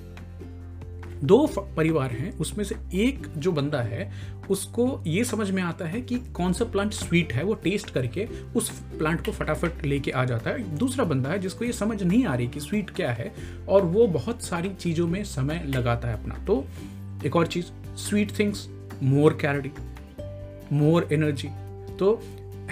दो 1.25 1.47
परिवार 1.77 2.11
हैं, 2.11 2.31
उसमें 2.39 2.65
से 2.65 2.75
एक 2.95 3.27
जो 3.37 3.53
बंदा 3.53 3.81
है, 3.81 4.11
उसको 4.51 5.03
ये 5.07 5.25
समझ 5.25 5.51
में 5.51 5.63
आता 5.63 5.85
है 5.85 6.01
कि 6.01 6.17
कौन 6.35 6.53
सा 6.53 6.65
प्लांट 6.65 6.93
स्वीट 6.93 7.33
है, 7.33 7.43
वो 7.45 7.55
टेस्ट 7.55 7.91
करके 7.91 8.27
उस 8.57 8.71
प्लांट 8.99 9.25
को 9.27 9.33
फटाफट 9.33 9.85
लेके 9.85 10.11
आ 10.11 10.25
जाता 10.25 10.51
है। 10.51 10.77
दूसरा 10.79 11.05
बंदा 11.05 11.31
है 11.31 11.39
जिसको 11.39 11.65
ये 11.65 11.73
समझ 11.73 12.03
नहीं 12.03 12.25
आ 12.27 12.35
रही 12.35 12.49
कि 12.49 12.61
स्वीट 12.61 12.91
क्या 12.91 13.13
है, 13.13 13.33
और 13.69 13.85
वो 13.85 14.07
बहुत 14.09 14.43
सारी 14.43 14.75
चीज़ों 14.75 15.07
में 15.07 15.23
समय 15.25 15.65
लगाता 15.67 16.09
है 16.09 16.21
अपना। 16.21 16.45
तो 16.47 16.65
एक 17.27 17.37
और 17.37 17.47
चीज़ 17.47 17.67
sweet 17.99 18.39
things 18.39 18.69
more 19.03 19.39
calorie 19.41 19.71
more 20.73 21.09
energy 21.13 21.49
तो 21.99 22.21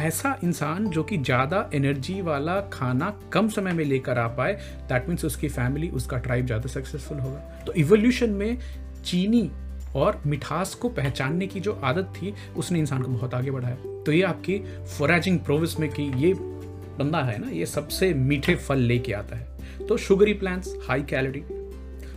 ऐसा 0.01 0.39
इंसान 0.45 0.89
जो 0.91 1.03
कि 1.03 1.17
ज़्यादा 1.19 1.69
एनर्जी 1.75 2.21
वाला 2.21 2.61
खाना 2.73 3.13
कम 3.33 3.49
समय 3.49 3.73
में 3.73 3.85
लेकर 3.85 4.19
आ 4.19 4.27
पाए 4.29 4.53
दैट 4.89 5.09
मीन्स 5.09 5.25
उसकी 5.25 5.49
फैमिली 5.49 5.89
उसका 5.91 6.19
ट्राइब 6.19 6.47
ज़्यादा 6.47 6.69
सक्सेसफुल 6.69 7.19
होगा। 7.19 7.39
तो 7.67 7.73
इवोल्यूशन 7.75 8.31
में 8.31 8.59
चीनी 9.05 9.51
और 9.97 10.21
मिठास 10.27 10.75
को 10.75 10.89
पहचानने 10.89 11.47
की 11.47 11.61
जो 11.61 11.73
आदत 11.85 12.13
थी, 12.17 12.35
उसने 12.57 12.79
इंसान 12.79 13.03
को 13.03 13.09
बहुत 13.09 13.35
आगे 13.35 13.51
बढ़ाया। 13.51 13.77
तो 14.07 14.13
ये 14.13 14.23
आपकी 14.23 14.59
फोराजिंग 14.89 15.39
प्रोविस 15.41 15.79
में 15.81 15.89
कि, 15.91 16.03
ये 16.17 16.33
बंदा 16.35 17.23
है 17.23 17.39
ना, 17.39 17.51
ये 17.51 17.67
सबसे 17.67 18.13
मीठे 18.15 18.55
फल 18.57 18.79
लेके 18.81 19.13
आता 19.13 19.37
है। 19.37 19.87
तो 19.87 19.97
शुगरी 19.99 20.33
प्लांट्स 20.35 20.75
हाई 20.89 21.03
कैलोरी 21.03 21.43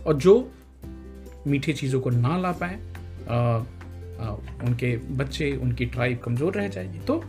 और 0.06 0.16
जो 0.16 0.52
मीठी 1.46 1.72
चीज़ों 1.72 2.00
को 2.00 2.10
ना 2.10 2.36
ला 2.38 2.52
पाए 2.54 2.78
उनके 4.64 4.96
बच्चे, 5.16 5.50
उनकी 5.52 5.86
ट्राइब 5.86 6.18
कमज़ोर 6.24 6.54
रह 6.54 6.68
जाएगी। 6.68 6.98
तो 6.98 7.22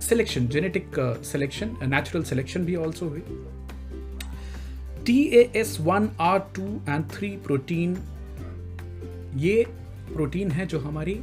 selection 0.00 0.46
genetic 0.48 0.94
selection 1.24 1.76
natural 1.84 2.24
selection 2.24 2.64
भी 2.64 2.74
ऑल्सो 2.76 3.08
हुई। 3.08 3.22
T 5.06 5.22
A 5.30 5.50
S 5.56 5.76
one 5.80 6.08
R 6.20 6.38
two 6.56 6.64
and 6.88 7.04
three 7.10 7.28
protein 7.44 7.96
ये 9.36 9.64
प्रोटीन 10.12 10.50
है 10.50 10.66
जो 10.66 10.78
हमारी 10.78 11.20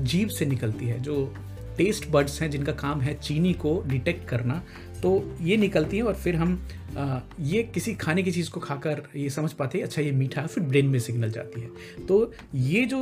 जीभ 0.00 0.28
से 0.28 0.46
निकलती 0.46 0.86
है 0.86 1.00
जो 1.02 1.34
टेस्ट 1.78 2.08
बर्ड्स 2.08 2.40
हैं 2.42 2.50
जिनका 2.50 2.72
काम 2.72 3.00
है 3.00 3.14
चीनी 3.14 3.52
को 3.54 3.82
डिटेक्ट 3.86 4.28
करना। 4.28 4.62
तो 5.02 5.10
ये 5.42 5.56
निकलती 5.56 5.96
है 5.96 6.02
और 6.02 6.14
फिर 6.14 6.36
हम 6.36 6.60
आ, 6.98 7.18
ये 7.40 7.62
किसी 7.62 7.94
खाने 7.94 8.22
की 8.22 8.32
चीज़ 8.32 8.50
को 8.50 8.60
खाकर 8.60 9.02
ये 9.16 9.30
समझ 9.30 9.52
पाते 9.52 9.78
हैं 9.78 9.84
अच्छा 9.84 10.02
ये 10.02 10.12
मीठा 10.12 10.40
है 10.40 10.46
फिर 10.46 10.64
ब्रेन 10.64 10.86
में 10.86 10.98
सिग्नल 10.98 11.30
जाती 11.30 11.60
है। 11.60 12.06
तो 12.06 12.32
ये 12.54 12.84
जो 12.84 13.00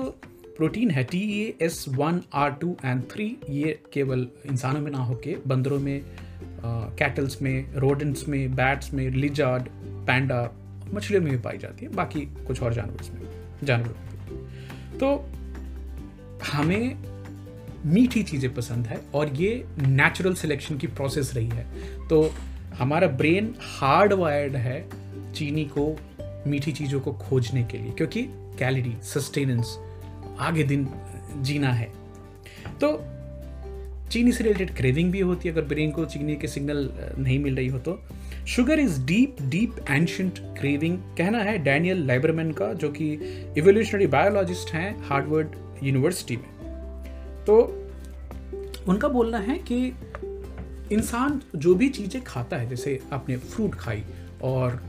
प्रोटीन 0.57 0.91
है 0.91 1.03
T 1.05 1.21
A 1.35 1.55
S 1.63 1.85
one 1.89 2.21
R 2.35 2.51
two 2.61 2.77
and 2.85 3.03
three 3.13 3.25
ये 3.51 3.79
केवल 3.93 4.27
इंसानों 4.47 4.81
में 4.81 4.91
ना 4.91 5.05
होके 5.05 5.37
बंदरों 5.47 5.79
में 5.81 6.01
कैटल्स 6.65 7.41
में 7.43 7.75
रोडेंट्स 7.77 8.27
में 8.29 8.55
बैट्स 8.57 8.93
में 8.95 9.09
लिजार्ड 9.11 9.69
पैंडा 10.07 10.43
मछलियों 10.95 11.23
में 11.23 11.31
भी 11.33 11.39
पाई 11.39 11.59
जाती 11.59 11.85
है। 11.85 11.93
बाकी 11.93 12.21
कुछ 12.47 12.63
और 12.63 12.75
जानवर 12.75 13.11
में 13.15 13.67
जानवरों 13.67 14.99
तो 14.99 15.09
हमें 16.53 16.97
मीठी 17.87 18.23
चीज़ें 18.23 18.53
पसंद 18.55 18.87
है 18.87 19.01
और 19.15 19.35
ये 19.37 19.65
नेचुरल 19.79 20.35
सिलेक्शन 20.35 20.77
की 20.79 20.87
प्रोसेस 20.89 21.35
रही 21.35 21.49
है। 21.49 22.09
तो 22.09 22.21
हमारा 22.79 23.07
ब्रेन 23.09 23.55
हार्ड 23.61 24.13
वायर्ड 24.13 24.57
है 24.57 24.79
चीनी 25.33 25.65
को, 25.79 25.85
मीठी 26.47 26.73
चीज़ों 26.73 27.01
को 27.01 27.13
खोजने 27.13 27.65
के 27.65 27.79
लिए, 27.79 27.93
क्योंकि 27.93 28.23
कैलोरी 28.59 28.95
सस्टेनेंस 29.05 29.77
आगे 30.39 30.63
दिन 30.63 30.89
जीना 31.37 31.73
है। 31.73 31.93
तो 32.81 32.89
चीनी 34.11 34.33
से 34.33 34.45
रिलेटेड 34.45 34.75
क्रेविंग 34.77 35.11
भी 35.13 35.21
होती 35.21 35.49
है, 35.49 35.55
अगर 35.55 35.65
ब्रेन 35.65 35.91
को 35.91 36.05
चीनी 36.05 36.37
के 36.37 36.49
सिग्नल 36.49 36.91
नहीं 37.19 37.39
मिल 37.39 37.57
रही 37.57 37.67
हो 37.67 37.79
तो। 37.79 37.99
Sugar 38.47 38.79
is 38.79 39.01
deep 39.05 39.37
deep 39.43 39.77
ancient 39.91 40.39
craving 40.59 40.99
कहना 41.19 41.39
है 41.39 41.59
डैनियल 41.59 42.07
लाइब्रमैन 42.07 42.53
का, 42.53 42.73
जो 42.73 42.89
कि 42.89 43.13
इवोल्यूशनरी 43.59 44.07
बायोलॉजिस्ट 44.07 44.75
हैं 44.75 45.09
हार्वर्ड 45.09 45.49
यूनिवर्सिटी 45.83 46.37
में। 46.37 47.45
तो 47.47 47.57
उनका 48.89 49.09
बोलना 49.09 49.39
है 49.39 49.59
कि 49.59 49.87
इंसान 50.93 51.41
जो 51.57 51.75
भी 51.75 51.89
चीज़ें 51.89 52.23
खाता 52.25 52.57
है, 52.57 52.69
जैसे 52.69 53.01
आपने 53.13 53.37
फ्रूट 53.37 53.75
खाई 53.75 54.03
और 54.43 54.83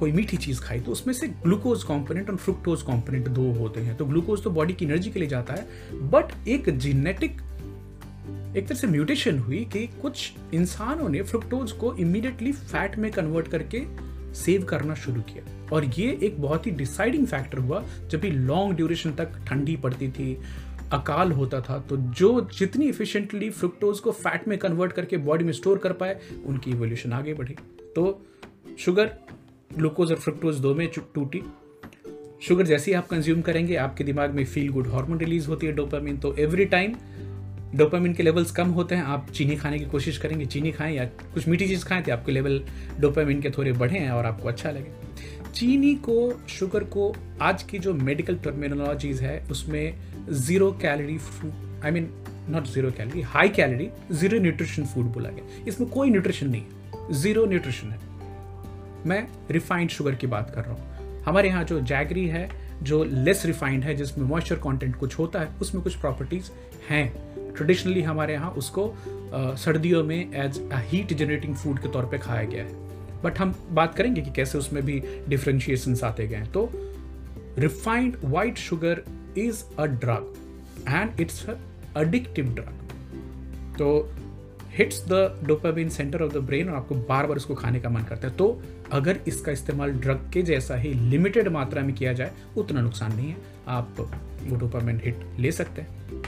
कोई 0.00 0.12
मीठी 0.12 0.36
चीज़ 0.36 0.60
खाई 0.60 0.80
तो 0.80 0.92
उसमें 0.92 1.12
से 1.14 1.28
ग्लूकोज 1.28 1.82
कंपोनेंट 1.84 2.30
और 2.30 2.36
फ्रुक्टोज 2.36 2.82
कंपोनेंट 2.82 3.28
दो 3.28 3.50
होते 3.52 3.80
हैं। 3.80 3.96
तो 3.96 4.04
ग्लूकोज 4.06 4.42
तो 4.42 4.50
बॉडी 4.50 4.74
की 4.74 4.84
एनर्जी 4.84 5.10
के 5.10 5.20
लिए 5.20 5.28
जाता 5.28 5.54
है, 5.54 5.66
बट 6.10 6.48
एक 6.48 6.70
जेनेटिक, 6.78 7.40
एक 8.56 8.66
तरह 8.68 8.76
से 8.76 8.86
म्यूटेशन 8.86 9.38
हुई 9.38 9.64
कि 9.72 9.86
कुछ 10.02 10.32
इंसानों 10.54 11.08
ने 11.08 11.22
फ्रुक्टोज 11.22 11.72
को 11.72 11.94
इमीडिएटली 11.96 12.52
फैट 12.52 12.96
में 12.98 13.10
कन्वर्ट 13.12 13.48
करके 13.48 13.84
सेव 14.34 14.64
करना 14.64 14.94
शुरू 14.94 15.20
किया। 15.22 15.44
और 15.72 15.84
ये 15.84 16.18
एक 16.22 16.40
बहुत 16.42 16.66
ही 16.66 16.70
डिसाइडिंग 16.72 17.26
फैक्टर 17.26 17.58
हुआ, 17.58 17.84
जब 18.10 18.20
भी 18.20 18.30
लॉन्ग 18.30 18.76
ड्यूरेशन 18.76 19.12
तक 19.14 19.36
ठंडी 19.46 19.76
पड़ती 19.76 20.08
थी, 20.08 20.36
अकाल 20.92 21.32
होता 21.32 21.60
था 21.60 21.78
तो 21.88 21.96
जो 21.96 22.48
जितनी 22.52 22.86
इफिशिएंटली 22.88 23.50
फ्रुक्टोज 23.50 24.00
को 24.00 24.12
फैट 24.12 24.48
में 24.48 24.56
कन्वर्ट 24.58 24.92
करके 24.92 25.16
बॉडी 25.18 25.44
में 25.44 25.52
स्टोर 25.52 25.78
कर 25.78 25.92
पाए, 25.92 26.18
उनकी 26.46 26.70
इवोल्यूशन 26.70 27.12
आगे 27.12 27.34
बढ़ी। 27.34 27.54
तो 27.94 28.22
शुगर 28.78 29.10
ग्लूकोज 29.74 30.10
और 30.12 30.18
फ्रुक्टोज 30.18 30.58
दो 30.58 30.74
में 30.74 30.88
टूटी। 31.14 31.42
शुगर 32.42 32.66
जैसे 32.66 32.90
ही 32.90 32.94
आप 32.96 33.06
कंज्यूम 33.08 33.40
करेंगे, 33.40 33.76
आपके 33.76 34.04
दिमाग 34.04 34.34
में 34.34 34.44
फील 34.44 34.68
गुड 34.72 34.86
हार्मोन 34.88 35.18
रिलीज़ 35.18 35.48
होती 35.48 35.66
है 35.66 35.72
डोपामिन 35.72 36.16
तो 36.16 36.34
एवरी 36.36 36.64
टाइम 36.64 36.94
डोपामिन 37.74 38.14
के 38.14 38.22
लेवल्स 38.22 38.50
कम 38.50 38.68
होते 38.68 38.94
हैं, 38.94 39.02
आप 39.02 39.30
चीनी 39.30 39.56
खाने 39.56 39.78
की 39.78 39.84
कोशिश 39.84 40.18
करेंगे। 40.18 40.46
चीनी 40.46 40.72
खाएँ 40.72 40.96
या 40.96 41.04
कुछ 41.04 41.48
मीठी 41.48 41.68
चीज़ 41.68 41.84
खाएँ 41.84 42.02
तो 42.02 42.12
आपके 42.12 42.32
लेवल 42.32 42.60
डोपामिन 43.00 43.40
के 43.42 43.50
थोड़े 43.50 43.72
बढ़े 43.72 43.98
हैं 43.98 44.10
और 44.10 44.26
आपको 44.26 44.48
अच्छा 44.48 44.70
लगे। 44.70 45.52
चीनी 45.54 45.94
को 45.94 46.40
शुगर 46.48 46.84
को, 46.84 47.14
आज 47.42 47.62
की 47.62 47.78
जो 47.78 47.94
मेडिकल 47.94 48.36
टर्मिनोलॉजीज 48.36 49.20
है, 49.20 49.38
उसमें 49.50 49.94
zero 50.30 50.70
calorie 50.82 51.18
I 51.84 51.90
mean 51.90 52.08
not 52.48 52.66
zero 52.66 52.90
calorie 52.90 53.22
high 53.22 53.48
calorie 53.48 53.88
zero 54.12 54.38
nutrition 54.38 54.84
food 54.84 55.12
बोला 55.12 55.30
गया। 55.30 55.64
इसमें 55.68 55.90
कोई 55.90 56.10
न्यूट्रिशन 56.10 56.50
नहीं 56.50 56.62
है। 56.62 57.12
ज़ीरो 57.12 57.46
न्यूट्रिशन 57.46 57.88
है। 57.88 58.09
मैं 59.06 59.26
रिफाइंड 59.50 59.90
शुगर 59.90 60.14
की 60.14 60.26
बात 60.26 60.50
कर 60.54 60.64
रहा 60.64 60.72
हूँ। 60.72 61.22
हमारे 61.22 61.48
यहाँ 61.48 61.64
जो 61.64 61.80
जैगरी 61.80 62.26
है, 62.26 62.48
जो 62.82 63.02
लेस 63.04 63.44
रिफाइंड 63.46 63.84
है, 63.84 63.94
जिसमें 63.94 64.26
मॉइस्चर 64.26 64.56
कंटेंट 64.56 64.96
कुछ 64.96 65.18
होता 65.18 65.40
है, 65.40 65.48
उसमें 65.60 65.82
कुछ 65.84 65.96
प्रॉपर्टीज़ 65.96 66.50
हैं। 66.88 67.52
ट्रेडिशनली 67.54 68.02
हमारे 68.02 68.34
यहाँ 68.34 68.50
उसको 68.50 68.92
सर्दियों 69.58 70.02
में 70.04 70.34
as 70.34 70.60
a 70.62 70.78
heat 70.82 71.12
generating 71.12 71.54
food 71.54 71.78
के 71.78 71.88
तौर 71.88 72.06
पे 72.06 72.18
खाया 72.18 72.44
गया 72.44 72.64
है। 72.64 73.22
बट 73.22 73.38
हम 73.38 73.54
बात 73.70 73.94
करेंगे 73.94 74.20
कि 74.22 74.30
कैसे 74.30 74.58
उसमें 74.58 74.82
भी 74.84 75.02
डिफ्रेंशिएशन 75.28 75.96
आते 76.04 76.26
गए 76.26 76.44
तो 76.54 76.70
refined 77.58 78.16
white 78.24 78.58
sugar 78.58 79.02
is 79.38 79.62
a 79.78 79.86
drug 79.86 80.34
and 80.88 81.20
it's 81.20 81.46
addictive 81.96 82.54
drug 82.54 83.76
तो 83.78 83.90
hits 84.76 85.04
the 85.08 85.44
dopamine 85.46 85.88
centre 85.88 86.22
of 86.22 86.32
the 86.32 86.42
brain 86.46 86.68
और 86.68 86.76
आपको 86.76 86.94
बार 87.08 87.26
बार 87.26 87.36
उसको 87.36 87.54
खाने 87.54 87.80
का 87.80 87.88
मन 87.88 88.02
करता 88.02 88.28
है। 88.28 88.34
तो 88.34 88.62
अगर 88.92 89.18
इसका 89.28 89.52
इस्तेमाल 89.52 89.92
ड्रग 89.92 90.30
के 90.32 90.42
जैसा 90.42 90.76
ही 90.76 90.92
लिमिटेड 91.10 91.48
मात्रा 91.48 91.82
में 91.82 91.94
किया 91.94 92.12
जाए, 92.12 92.32
उतना 92.56 92.80
नुकसान 92.80 93.14
नहीं 93.16 93.28
है। 93.28 93.36
आप 93.68 93.96
वो 94.42 94.56
डोपामिन 94.56 95.00
हिट 95.04 95.24
ले 95.38 95.52
सकते 95.52 95.82
हैं। 95.82 96.22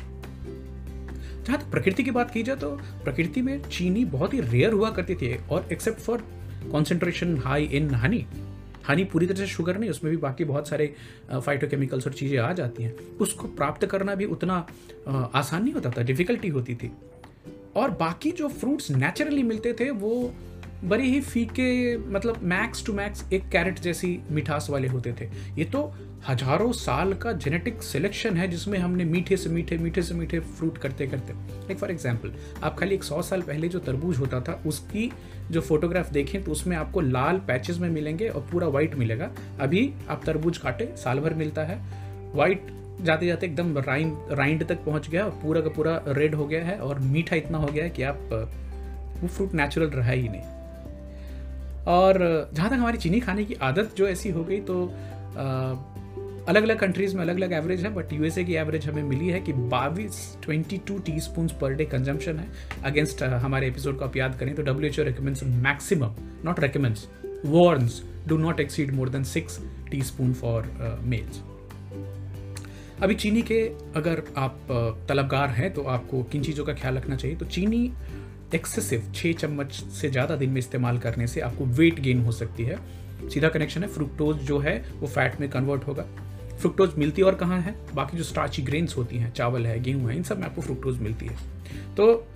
जहाँ 1.45 1.59
तक 1.59 1.71
प्रकृति 1.71 2.05
की 2.05 2.11
बात 2.11 2.31
की 2.31 2.43
जाए 2.43 2.57
तो 2.57 2.71
प्रकृति 3.05 3.43
में 3.43 3.63
चीनी 3.63 4.05
बहुत 4.07 4.35
ही 4.35 4.41
रेयर 4.41 4.73
हुआ 4.73 4.91
करती 4.91 5.15
थी, 5.15 5.35
और 5.51 5.69
except 5.73 6.01
for 6.01 6.25
concentration 6.73 7.37
high 7.39 7.65
in 7.65 7.95
honey 7.95 8.25
honey 8.89 9.05
पूरी 9.05 9.27
तरह 9.27 9.39
से 9.39 9.47
शुगर 9.47 9.79
नहीं, 9.79 9.91
उसमें 9.91 10.11
भी 10.11 10.17
बाकी 10.17 10.45
बहुत 10.45 10.69
सारे 10.69 10.95
फाइटोकेमिकल्स 11.33 12.07
और 12.07 12.13
चीज़ें 12.13 12.39
आ 12.39 12.53
जाती 12.53 12.83
हैं। 12.83 12.95
उसको 13.21 13.49
प्राप्त 13.51 13.87
करना 13.87 14.15
भी 14.15 14.25
उतना 14.27 14.55
आसान 15.35 15.63
नहीं 15.63 15.75
होता 15.75 15.91
था 15.91 16.03
डिफ़िकल्टी 16.03 16.49
होती 16.49 16.75
थी। 16.75 16.91
और 17.77 17.91
बाकी 17.91 18.31
जो 18.33 18.49
फ्रूट्स 18.51 18.91
नेचुरली 18.91 19.43
मिलते 19.43 19.73
थे, 19.73 19.91
वो 19.91 20.33
बड़े 20.85 21.05
ही 21.05 21.21
फीके 21.21 21.97
मतलब 21.97 22.39
मैक्स 22.45 22.85
टू 22.87 22.93
मैक्स 22.93 23.25
एक 23.33 23.49
कैरेट 23.49 23.79
जैसी 23.81 24.19
मिठास 24.31 24.67
वाले 24.71 24.89
होते 24.89 25.13
थे। 25.21 25.29
ये 25.59 25.65
तो 25.65 25.93
हज़ारों 26.29 26.73
साल 26.73 27.13
का 27.15 27.33
जेनेटिक 27.35 27.83
सिलेक्शन 27.83 28.37
है 28.37 28.47
जिसमें 28.49 28.79
हमने 28.79 29.05
मीठे 29.05 29.37
से 29.37 29.51
मीठे 29.51 29.77
मीठे 29.79 30.03
से 30.03 30.15
मीठे 30.15 30.39
फ्रूट 30.41 30.79
करते 30.79 31.07
करते। 31.07 31.33
लाइक 31.33 31.79
फॉर 31.79 31.91
एग्ज़ाम्पल 31.91 32.33
आप 32.63 32.79
खाली 32.79 32.95
एक 32.95 33.05
सौ 33.05 33.21
साल 33.23 33.43
पहले 33.43 33.69
जो 33.69 33.79
तरबूज 33.79 34.19
होता 34.19 34.41
था, 34.41 34.61
उसकी 34.67 35.11
जो 35.51 35.61
फोटोग्राफ 35.61 36.11
देखें 36.13 36.43
तो 36.45 36.53
उसमें 36.53 36.77
आपको 36.77 37.01
लाल 37.01 37.39
पैचेस 37.49 37.79
में 37.79 37.89
मिलेंगे 37.91 38.29
और 38.29 38.47
पूरा 38.53 38.69
वाइट 38.69 38.95
मिलेगा। 38.95 39.31
अभी 39.61 39.93
आप 40.09 40.25
तरबूज 40.27 40.59
काटे, 40.59 40.93
साल 40.97 41.21
भर 41.21 41.35
मिलता 41.35 41.65
है। 41.65 41.81
वाइट 42.35 42.67
जाते 43.03 43.27
जाते 43.27 43.47
एकदम 43.47 43.79
राइंड 43.79 44.33
राइंड 44.33 44.67
तक 44.69 44.85
पहुँच 44.85 45.09
गया 45.11 45.25
और 45.25 45.39
पूरा 45.43 45.61
का 45.61 45.71
पूरा 45.71 46.01
रेड 46.09 46.35
हो 46.35 46.47
गया 46.47 46.65
है 46.65 46.79
और 46.79 46.99
मीठा 47.01 47.37
इतना 47.37 47.59
हो 47.59 47.67
गया 47.67 47.85
है 47.85 47.91
कि 47.91 48.03
आप, 48.03 48.29
वो 49.21 49.29
फ्रूट 49.29 49.55
नेचुरल 49.55 49.87
रहा 49.89 50.11
ही 50.11 50.29
नहीं। 50.29 50.43
और 51.87 52.51
जहाँ 52.55 52.71
तक 52.71 52.77
हमारी 52.77 52.99
चीनी 52.99 53.21
खाने 53.21 53.45
की 53.45 53.55
आदत 53.55 53.91
जो 53.97 54.07
ऐसी 54.07 54.31
हो 54.31 54.45
गई 54.45 54.61
तो 54.61 54.87
अलग 56.49 56.63
अलग 56.63 56.79
कंट्रीज़ 56.79 57.17
में 57.17 57.23
अलग 57.23 57.37
अलग 57.37 57.53
एवरेज 57.53 57.85
है 57.85 57.95
बट 57.95 58.13
यूएसए 58.13 58.45
की 58.45 58.55
एवरेज 58.55 58.87
हमें 58.87 59.03
मिली 59.03 59.29
है 59.29 59.41
कि 59.41 59.53
बाईस 59.53 60.39
twenty 60.43 60.79
two 60.79 60.99
teaspoon 61.21 61.49
per 61.49 61.73
day 61.73 61.85
consumption 61.85 62.39
है 62.39 62.49
अगेंस्ट 62.85 63.23
हमारे 63.23 63.67
एपिसोड 63.67 63.99
को 63.99 64.05
आप 64.05 64.17
याद 64.17 64.39
करें 64.39 64.55
तो 64.55 64.63
W 64.63 64.91
H 64.91 65.01
O 65.01 65.03
recommends 65.03 65.43
maximum 65.43 66.15
not 66.45 66.61
recommends 66.61 67.09
warns 67.45 68.03
do 68.29 68.37
not 68.37 68.61
exceed 68.61 68.93
more 68.93 69.09
than 69.09 69.25
six 69.25 69.61
teaspoon 70.03 70.35
for 70.35 70.73
males 71.03 71.41
अभी 73.03 73.15
चीनी 73.15 73.43
के 73.43 73.73
अगर 73.97 74.23
आप 74.37 74.59
तलबगार 75.09 75.49
हैं 75.49 75.73
तो 75.73 75.83
आपको 75.83 76.23
किन 76.23 76.43
चीज़ों 76.43 76.65
का 76.65 76.73
ख्याल 76.73 76.95
रखना 76.95 77.17
चाहिए? 77.17 77.37
तो 77.37 77.47
चीनी 77.47 77.93
एक्सेसिव 78.55 79.13
छः 79.15 79.33
चम्मच 79.33 79.73
से 79.73 80.11
ज़्यादा 80.11 80.37
दिन 80.37 80.51
में 80.51 80.59
इस्तेमाल 80.59 80.99
करने 80.99 81.27
से 81.27 81.41
आपको 81.41 81.65
वेट 81.65 82.01
गेन 82.01 82.25
हो 82.25 82.33
सकती 82.33 82.63
है। 82.63 82.79
सीधा 83.29 83.49
कनेक्शन 83.49 83.83
है 83.83 83.89
फ्रुक्टोज 83.89 84.37
जो 84.37 84.59
है, 84.59 84.85
वो 85.01 85.07
फैट 85.09 85.41
में 85.41 85.49
कन्वर्ट 85.51 85.85
होगा। 85.85 86.07
फ्रुक्टोज 86.61 86.91
मिलती 86.99 87.23
और 87.23 87.35
कहाँ 87.35 87.61
है? 87.61 87.75
बाकी 87.95 88.17
जो 88.17 88.25
स्टार्ची 88.25 88.63
ग्रेन्स 88.63 88.97
होती 88.97 89.17
हैं, 89.17 89.33
चावल 89.33 89.67
है, 89.67 89.83
गेहूँ 89.83 90.11
है, 90.11 90.17
इन 90.17 90.23
सब 90.23 90.39
में 90.39 90.45
आपको 90.45 90.63
फ्रुक्टोज 90.63 90.99
मिलती 90.99 91.27
है। 91.27 91.37
तो 91.97 92.27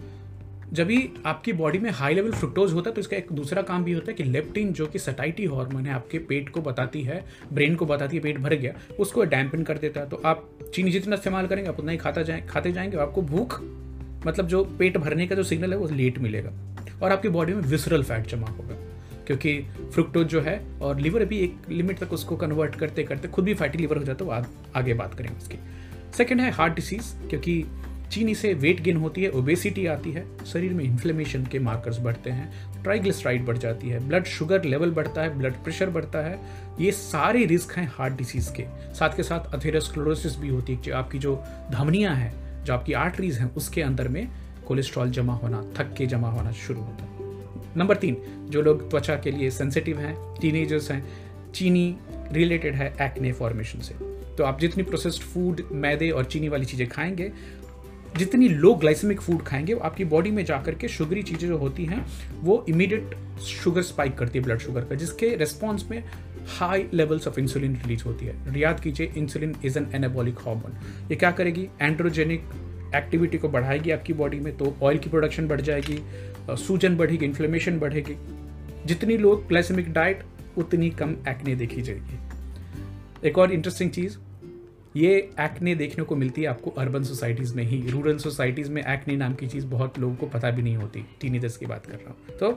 जब 0.73 0.87
भी 0.87 1.11
आपकी 1.27 1.53
बॉडी 1.53 1.79
में 1.79 1.91
हाई 1.91 2.15
लेवल 2.15 2.33
फ्रुक्टोज 2.33 2.73
होता 2.73 2.91
है 2.91 2.95
तो 2.95 3.01
इसका 3.01 3.17
एक 3.17 3.27
दूसरा 3.33 3.63
काम 3.63 3.85
भी 3.85 3.93
होता 3.93 4.11
है 4.11 4.15
कि 4.15 4.25
लेप्टिन 4.25 4.73
जो 4.73 4.87
कि 4.87 4.99
सटाइटी 4.99 5.45
हार्मोन 5.47 5.87
है, 5.87 5.93
आपके 5.93 6.19
पेट 6.19 6.49
को 6.49 6.61
बताती 6.61 7.03
है 7.03 7.25
ब्रेन 7.53 7.75
को 7.75 7.87
बताती 7.87 8.17
है, 8.17 8.23
पेट 8.23 8.39
भर 8.39 8.55
गया, 8.55 8.73
उसको 9.01 9.25
डैम्पन 9.25 9.63
कर 9.63 9.79
देता 9.79 10.01
है। 10.01 10.09
तो 10.09 10.23
आप 10.25 10.49
चीनी 10.75 10.91
जितना 10.91 11.17
इस्तेमाल 11.17 11.47
करेंगे, 11.47 11.71
आप 11.71 11.79
उतना 11.79 11.93
ही 11.93 11.99
खाता 11.99 12.23
जाए, 12.23 12.41
खाते 12.41 12.73
जाएँगे, 12.73 12.99
आपको 12.99 13.23
भूख 13.23 13.61
मतलब 14.27 14.47
जो 14.47 14.65
पेट 14.79 14.97
भरने 14.99 15.27
का 15.27 15.35
जो 15.35 15.43
सिग्नल 15.43 15.73
है 15.73 15.79
वो 15.79 15.89
लेट 15.89 16.19
मिलेगा। 16.19 16.53
और 17.03 17.13
आपकी 17.13 17.29
बॉडी 17.29 17.55
में 17.55 17.63
विसरल 17.63 18.03
फैट 18.03 18.27
जमा 18.27 18.47
होगा। 18.47 18.77
क्योंकि 19.27 19.59
फ्रुक्टोज 19.95 20.27
जो 20.27 20.41
है 20.41 20.61
और 20.83 21.01
लिवर 21.01 21.25
भी 21.25 21.39
एक 21.39 21.71
लिमिट 21.71 21.99
तक 21.99 22.13
उसको 22.13 22.37
कन्वर्ट 22.37 22.75
करते 22.75 23.03
करते 23.03 23.29
खुद 23.29 23.45
भी 23.45 23.55
फैटी 23.55 23.79
लिवर 23.79 23.97
हो 23.97 24.05
जाता 24.05 24.25
है 24.25 24.43
तो 24.43 24.79
आगे 24.79 24.95
बात 24.95 25.15
करेंगे 25.15 25.39
उसकी। 25.39 25.59
सेकेंड 26.17 26.41
है 26.41 26.51
हार्ट 26.51 26.75
डिसीज 26.75 27.15
क्योंकि 27.31 27.65
चीनी 28.13 28.35
से 28.35 28.53
वेट 28.55 28.81
गेन 28.81 28.97
होती 28.97 29.23
है 29.23 29.31
ओबेसिटी 29.31 29.87
आती 29.87 30.13
है, 30.13 30.25
शरीर 30.47 30.73
में 30.73 30.85
इन्फ्लेमेशन 30.85 31.47
के 31.47 31.59
मार्कर्स 31.59 31.99
बढ़ते 31.99 32.31
हैं 32.31 32.83
ट्राइग्लिसराइड 32.83 33.45
बढ़ 33.47 33.59
जाती 33.59 33.89
है 33.89 34.09
ब्लड 34.09 34.25
शुगर 34.25 34.65
लेवल 34.65 34.91
बढ़ता 34.91 35.23
है 35.23 35.39
ब्लड 35.39 35.55
प्रेशर 35.55 35.91
बढ़ता 35.91 36.19
है, 36.19 36.39
ये 36.81 36.93
सारे 36.93 37.45
रिस्क 37.45 37.73
हैं 37.73 37.91
हार्ट 37.95 38.15
डिसीज़ 38.15 38.53
के। 38.53 38.65
साथ 38.95 39.17
के 39.17 39.23
साथ 39.23 39.55
अथेरोस्क्लोरोसिस 39.55 40.39
भी 40.39 40.49
होती 40.49 40.75
है 40.77 40.93
आपकी 40.93 41.19
जो 41.19 41.43
धमनियाँ 41.71 42.15
हैं 42.15 42.35
जो 42.67 42.75
आपकी 42.75 42.93
आर्टरीज 42.93 43.39
हैं, 43.39 43.55
उसके 43.55 43.83
अंदर 43.83 44.09
में 44.09 44.29
कोलेस्ट्रॉल 44.69 45.11
जमा 45.11 45.35
होना, 45.35 45.65
थक 45.77 45.95
के 45.95 46.07
जमा 46.07 46.31
होना 46.31 46.53
शुरू 46.53 46.81
होता 46.81 47.05
है। 47.05 47.11
नंबर 47.77 47.97
तीन, 47.97 48.17
जो 48.51 48.63
लोग 48.63 48.91
त्वचा 48.91 49.17
के 49.17 49.31
लिए 49.31 49.51
सेंसिटिव 49.51 49.99
हैं 49.99 50.35
टीनेजर्स 50.41 50.91
हैं, 50.91 51.07
चीनी 51.53 51.97
रिलेटेड 52.33 52.75
है 52.75 52.97
एक्ने 53.03 53.33
फॉर्मेशन 53.33 53.81
से। 53.81 53.95
तो 54.37 54.45
आप 54.45 54.61
जितनी 54.61 54.83
प्रोसेस्ड 54.83 55.23
फ़ूड 55.23 55.63
मैदे 55.73 56.11
और 56.11 56.25
चीनी 56.25 56.49
वाली 56.49 56.65
चीज़ें 56.65 56.89
खाएँगे, 56.89 57.33
जितनी 58.17 58.49
लो 58.49 58.75
ग्लाइसेमिक 58.75 59.21
फ़ूड 59.21 59.43
खाएँगे, 59.43 59.75
आपकी 59.75 60.05
बॉडी 60.05 60.31
में 60.31 60.45
जाकर 60.45 60.75
के 60.75 60.89
शुगरी 60.89 61.23
चीज़ें 61.23 61.49
जो 61.49 61.59
होती 61.59 61.85
हैं, 61.85 62.07
वो 62.41 62.67
इमीडिएट 62.69 63.39
शुगर 63.41 63.83
स्पाइक 63.83 64.19
करती 64.19 64.39
है 64.39 64.45
ब्लड 64.45 64.59
शुगर 64.59 64.81
का, 64.81 64.95
जिसके 64.95 65.37
रिस्पॉन्स 65.37 65.91
में 65.91 66.05
high 66.49 66.87
levels 66.95 67.27
of 67.29 67.41
insulin 67.41 67.77
release 67.77 68.05
होती 68.05 68.27
है। 68.27 68.59
याद 68.61 68.81
कीजिए 68.81 69.13
insulin 69.17 69.55
is 69.65 69.79
an 69.79 69.89
anabolic 69.95 70.39
hormone 70.39 70.73
ये 71.11 71.17
क्या 71.17 71.31
करेगी? 71.31 71.69
एंड्रोजेनिक 71.81 72.45
एक्टिविटी 72.95 73.39
को 73.39 73.49
बढ़ाएगी 73.49 73.91
आपकी 73.91 74.13
बॉडी 74.13 74.41
में 74.41 74.57
तो 74.57 74.77
ऑयल 74.83 74.99
की 74.99 75.11
प्रोडक्शन 75.11 75.49
बढ़ 75.49 75.61
जाएगी 75.61 75.99
सूजन 76.51 76.97
बढ़ेगी 76.97 77.25
इन्फ्लेमेशन 77.25 77.79
बढ़ेगी। 77.79 78.17
जितनी 78.87 79.17
लोग 79.17 79.47
ग्लाइसेमिक 79.47 79.93
डाइट 79.93 80.23
उतनी 80.59 80.91
कम 80.91 81.17
एक्ने 81.29 81.55
देखी 81.55 81.83
जाएगी। 81.83 82.19
एक 83.29 83.39
और 83.39 83.53
इंटरेस्टिंग 83.53 83.91
चीज़, 83.91 84.17
ये 84.97 85.17
एक्ने 85.41 85.75
देखने 85.75 86.05
को 86.05 86.17
मिलती 86.17 86.43
है 86.43 86.49
आपको 86.49 86.71
अर्बन 86.71 87.03
सोसाइटीज़ 87.03 87.55
में 87.55 87.65
ही। 87.65 87.83
रूरल 87.91 88.19
सोसाइटीज़ 88.19 88.71
में 88.71 88.83
एक्ने 88.83 89.17
नाम 89.17 89.35
की 89.35 89.47
चीज़ 89.47 89.67
बहुत 89.67 89.99
लोगों 89.99 90.17
को 90.17 90.27
पता 90.27 90.51
भी 90.51 90.63
नहीं 90.63 90.77
होती। 90.77 91.05
टीनेजर्स 91.21 91.57
की 91.57 91.67
बात 91.67 91.87
कर 91.87 91.95
रहा 91.95 92.09
हूँ। 92.09 92.39
तो 92.39 92.53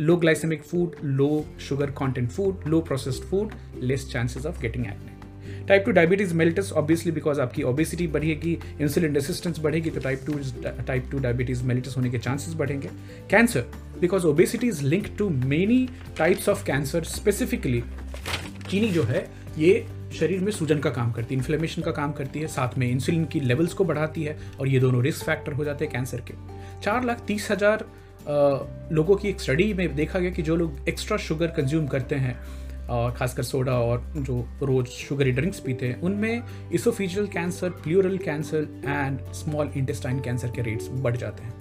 low 0.00 0.16
glycemic 0.16 0.62
food 0.62 0.96
low 1.04 1.44
sugar 1.60 1.90
content 1.98 2.30
food 2.30 2.68
low 2.68 2.80
processed 2.80 3.22
food 3.22 3.52
less 3.82 4.08
chances 4.12 4.46
of 4.46 4.60
getting 4.60 4.86
acne 4.86 5.20
type 5.68 5.84
two 5.86 5.92
diabetes 5.92 6.34
mellitus 6.34 6.72
obviously 6.72 7.12
because 7.12 7.40
आपकी 7.40 7.62
ओबेसिटी 7.62 8.06
बढ़ेगी 8.06 8.58
इंसुलिन 8.80 9.14
रेसिस्टेंस 9.14 9.58
बढ़ेगी 9.58 9.90
तो 9.90 10.00
type 10.00 10.22
two 10.26 10.38
type 10.86 11.08
two 11.10 11.18
diabetes 11.18 11.62
mellitus 11.64 11.96
होने 11.96 12.10
के 12.10 12.18
चांसेस 12.18 12.54
बढ़ेंगे. 12.54 12.88
Cancer 13.30 13.66
because 14.00 14.26
obesity 14.26 14.68
is 14.68 14.82
link 14.84 15.06
to 15.18 15.28
many 15.30 15.88
types 16.18 16.48
of 16.48 16.64
cancer 16.64 17.04
specifically 17.04 17.82
चीनी 18.70 18.88
जो 18.88 19.02
है, 19.02 19.26
ये 19.58 19.86
शरीर 20.18 20.40
में 20.40 20.50
सूजन 20.52 20.78
का 20.78 20.90
काम 20.90 21.12
करती 21.12 21.34
है 21.34 21.38
इन्फ्लेमेशन 21.38 21.82
का 21.82 21.90
काम 21.90 22.12
करती 22.12 22.40
है, 22.40 22.46
साथ 22.48 22.78
में 22.78 22.90
इंसुलिन 22.90 23.24
की 23.24 23.40
लेवल्स 23.40 23.74
को 23.74 23.84
बढ़ाती 23.84 24.22
है, 24.24 24.36
और 24.60 24.68
ये 24.68 24.80
दोनों 24.80 25.02
रिस्क 25.02 25.24
फैक्टर 25.26 25.52
हो 25.52 25.64
जाते 25.64 25.84
हैं 25.84 25.92
कैंसर 25.92 26.20
के. 26.20 26.34
चार 26.82 27.04
लाख 27.04 27.24
तीस 27.26 27.50
हज़ार 27.50 27.84
लोगों 28.28 29.16
की 29.16 29.28
एक 29.28 29.40
स्टडी 29.40 29.72
में 29.74 29.94
देखा 29.96 30.18
गया 30.18 30.30
कि 30.30 30.42
जो 30.42 30.56
लोग 30.56 30.88
एक्स्ट्रा 30.88 31.16
शुगर 31.18 31.46
कंज्यूम 31.56 31.86
करते 31.86 32.14
हैं 32.14 32.36
खासकर 33.16 33.42
सोडा 33.42 33.72
और 33.72 34.04
जो 34.16 34.38
रोज 34.62 34.86
शुगरी 34.86 35.32
ड्रिंक्स 35.32 35.60
पीते 35.60 35.86
हैं, 35.86 36.00
उनमें 36.00 36.42
oesophageal 36.74 37.26
cancer 37.26 37.70
pleural 37.82 38.18
cancer 38.18 38.66
and 38.86 39.18
small 39.34 39.70
intestine 39.76 40.20
cancer 40.20 40.50
के 40.50 40.62
रेट्स 40.62 40.88
बढ़ 40.92 41.16
जाते 41.16 41.44
हैं। 41.44 41.54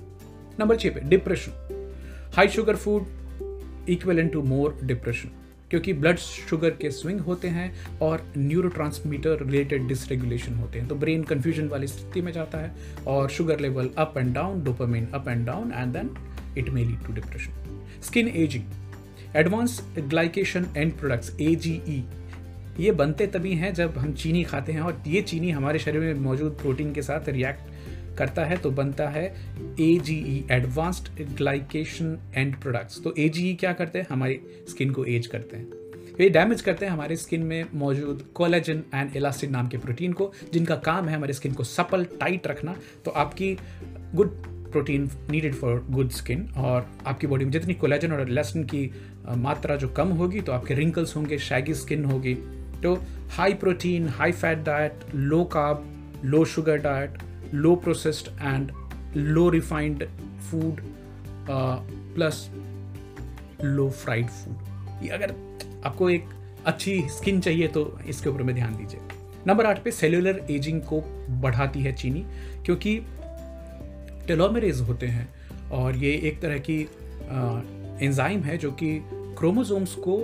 नंबर 0.60 0.78
छः 0.78 0.94
पे 0.94 1.00
depression 1.00 1.92
high 2.36 2.48
sugar 2.48 2.76
food 2.76 3.90
equal 3.90 4.28
to 4.28 4.42
more 4.44 4.78
depression 4.84 5.30
क्योंकि 5.70 5.94
ब्लड 5.94 6.18
शुगर 6.18 6.70
के 6.70 6.90
स्विंग 6.92 7.20
होते 7.20 7.48
हैं 7.48 8.00
और 8.02 8.24
न्यूरो 8.38 8.72
रिलेटेड 8.78 9.88
डिसरेगुलेशन 9.88 10.54
होते 10.54 10.80
हैं। 10.80 10.88
तो 10.88 10.96
ब्रेन 10.96 11.24
कन्फ्यूज़न 11.24 11.68
वाली 11.68 11.88
स्थिति 11.88 12.22
में 12.22 12.32
जाता 12.32 12.58
है 12.58 12.76
और 13.08 13.30
sugar 13.30 13.60
level 13.60 13.90
up 13.98 14.18
and 14.18 14.34
down 14.34 14.64
dopamine 14.64 15.08
up 15.14 15.28
and 15.28 15.46
down 15.46 15.72
and 15.76 15.94
then 15.94 16.10
it 16.58 16.70
may 16.70 16.86
lead 16.86 17.06
to 17.08 17.14
depression 17.14 17.86
skin 18.04 18.28
ageing 18.28 18.64
advance 19.36 19.88
glycation 20.00 20.66
end 20.78 20.94
products 20.94 21.38
AGE 21.38 22.02
ये 22.80 22.92
बनते 22.92 23.28
तभी 23.28 23.54
हैं 23.54 23.74
जब 23.74 23.98
हम 23.98 24.14
चीनी 24.14 24.44
खाते 24.44 24.72
हैं 24.72 24.82
और 24.82 25.04
ये 25.08 25.22
चीनी 25.22 25.52
हमारे 25.52 25.80
शरीर 25.80 26.02
में 26.02 26.14
मौजूद 26.14 26.52
प्रोटीन 26.52 26.94
के 26.94 27.02
साथ 27.02 27.30
रिएक्ट 27.30 27.60
करता 28.18 28.46
है 28.46 28.58
तो 28.58 28.72
बनता 28.72 29.10
है 29.10 29.36
A 29.80 29.98
G 29.98 30.16
E 30.16 30.46
advanced 30.52 31.36
glycation 31.38 32.20
end 32.36 32.56
products 32.56 33.04
तो 33.04 33.16
ए 33.20 33.30
जी 33.30 33.50
ई 33.50 33.54
क्या 33.54 33.74
करते 33.74 34.00
हैं? 34.00 34.08
हमारी 34.12 34.40
स्किन 34.70 34.92
को 34.92 35.06
एज 35.06 35.28
करते 35.28 35.58
हैं। 35.58 35.68
ये 36.22 36.30
डैमेज 36.30 36.62
करते 36.62 36.86
हैं 36.86 36.94
हमारे 36.94 37.16
स्किन 37.16 37.44
में 37.44 37.66
मौजूद 37.74 38.26
कोलेजन 38.34 38.84
एंड 38.96 39.16
इलास्टिन 39.16 39.52
नाम 39.52 39.68
के 39.68 39.78
प्रोटीन 39.78 40.14
को, 40.14 40.34
जिनका 40.54 40.76
काम 40.76 41.08
है 41.08 41.16
हमारे 41.16 41.34
स्किन 41.34 41.54
को 41.54 41.64
सपल 41.64 42.06
टाइट 42.06 42.48
रखना। 42.48 42.76
तो 43.06 43.12
आपकी 43.12 43.58
good 44.16 44.51
protein 44.72 45.10
needed 45.32 45.56
for 45.56 45.86
good 45.90 46.10
skin 46.12 46.48
और 46.58 46.88
आपकी 47.08 47.28
बॉडी 47.28 47.46
में 47.46 47.52
जितनी 47.52 47.74
कोलेजन 47.74 48.12
और 48.12 48.30
इलास्टिन 48.30 48.64
की 48.64 48.90
मात्रा 49.38 49.76
जो 49.76 49.88
कम 49.88 50.10
होगी 50.18 50.42
तो 50.42 50.52
आपके 50.52 50.74
रिंकल्स 50.74 51.16
होंगे 51.16 51.38
शैगी 51.40 51.74
स्किन 51.74 52.06
होगी। 52.06 52.34
तो 52.84 52.94
high 53.32 53.54
protein 53.54 54.08
high 54.10 54.32
fat 54.32 54.64
diet 54.64 55.04
low 55.16 55.44
carb 55.54 56.22
low 56.26 56.44
sugar 56.46 56.78
diet 56.78 57.18
low 57.54 57.76
processed 57.76 58.28
and 58.42 58.72
low 59.16 59.50
refined 59.50 60.04
food 60.42 60.82
plus 61.50 62.50
low 63.64 63.90
fried 63.90 64.28
food 64.28 65.04
ये 65.04 65.10
अगर 65.10 65.34
आपको 65.86 66.10
एक 66.10 66.30
अच्छी 66.66 67.02
स्किन 67.10 67.40
चाहिए 67.42 67.68
तो 67.68 68.00
इसके 68.08 68.30
ऊपर 68.30 68.44
में 68.44 68.54
ध्यान 68.56 68.76
दीजिए। 68.76 69.00
नंबर 69.48 69.66
आठ 69.66 69.84
पे 69.84 69.92
सेल्यूलर 69.92 70.46
एजिंग 70.52 70.82
को 70.82 71.02
बढ़ाती 71.42 71.82
है 71.82 71.94
चीनी, 71.94 72.26
क्योंकि 72.66 73.00
टेलोमेरेज 74.32 74.82
होते 74.82 75.08
हैं 75.08 75.30
और 75.72 75.96
ये 75.96 76.12
एक 76.24 76.40
तरह 76.42 76.58
की 76.70 76.80
एंजाइम 78.02 78.42
है 78.42 78.58
जो 78.58 78.72
कि 78.72 79.00
क्रोमोजोम्स 79.38 79.96
को 79.96 80.18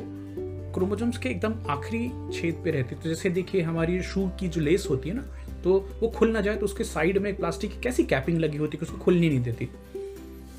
क्रोमोजोम्स 0.73 1.17
के 1.17 1.29
एकदम 1.29 1.53
आखिरी 1.69 2.07
छेद 2.33 2.61
पे 2.63 2.71
रहती 2.71 2.95
है। 2.95 3.01
तो 3.01 3.09
जैसे 3.09 3.29
देखिए, 3.29 3.61
हमारी 3.61 4.01
शू 4.03 4.27
की 4.39 4.47
जो 4.47 4.61
लेस 4.61 4.87
होती 4.89 5.09
है 5.09 5.15
ना 5.15 5.25
तो 5.63 5.73
वो 6.01 6.07
खुल 6.07 6.31
ना 6.31 6.41
जाए 6.41 6.55
तो 6.55 6.65
उसके 6.65 6.83
साइड 6.83 7.17
में 7.17 7.35
प्लास्टिक 7.35 7.71
की 7.71 7.79
कैसी 7.81 8.03
कैपिंग 8.03 8.37
लगी 8.39 8.57
होती 8.57 8.77
है 8.77 8.83
उसको 8.83 8.97
खुलनी 8.97 9.29
नहीं 9.29 9.41
देती। 9.41 9.69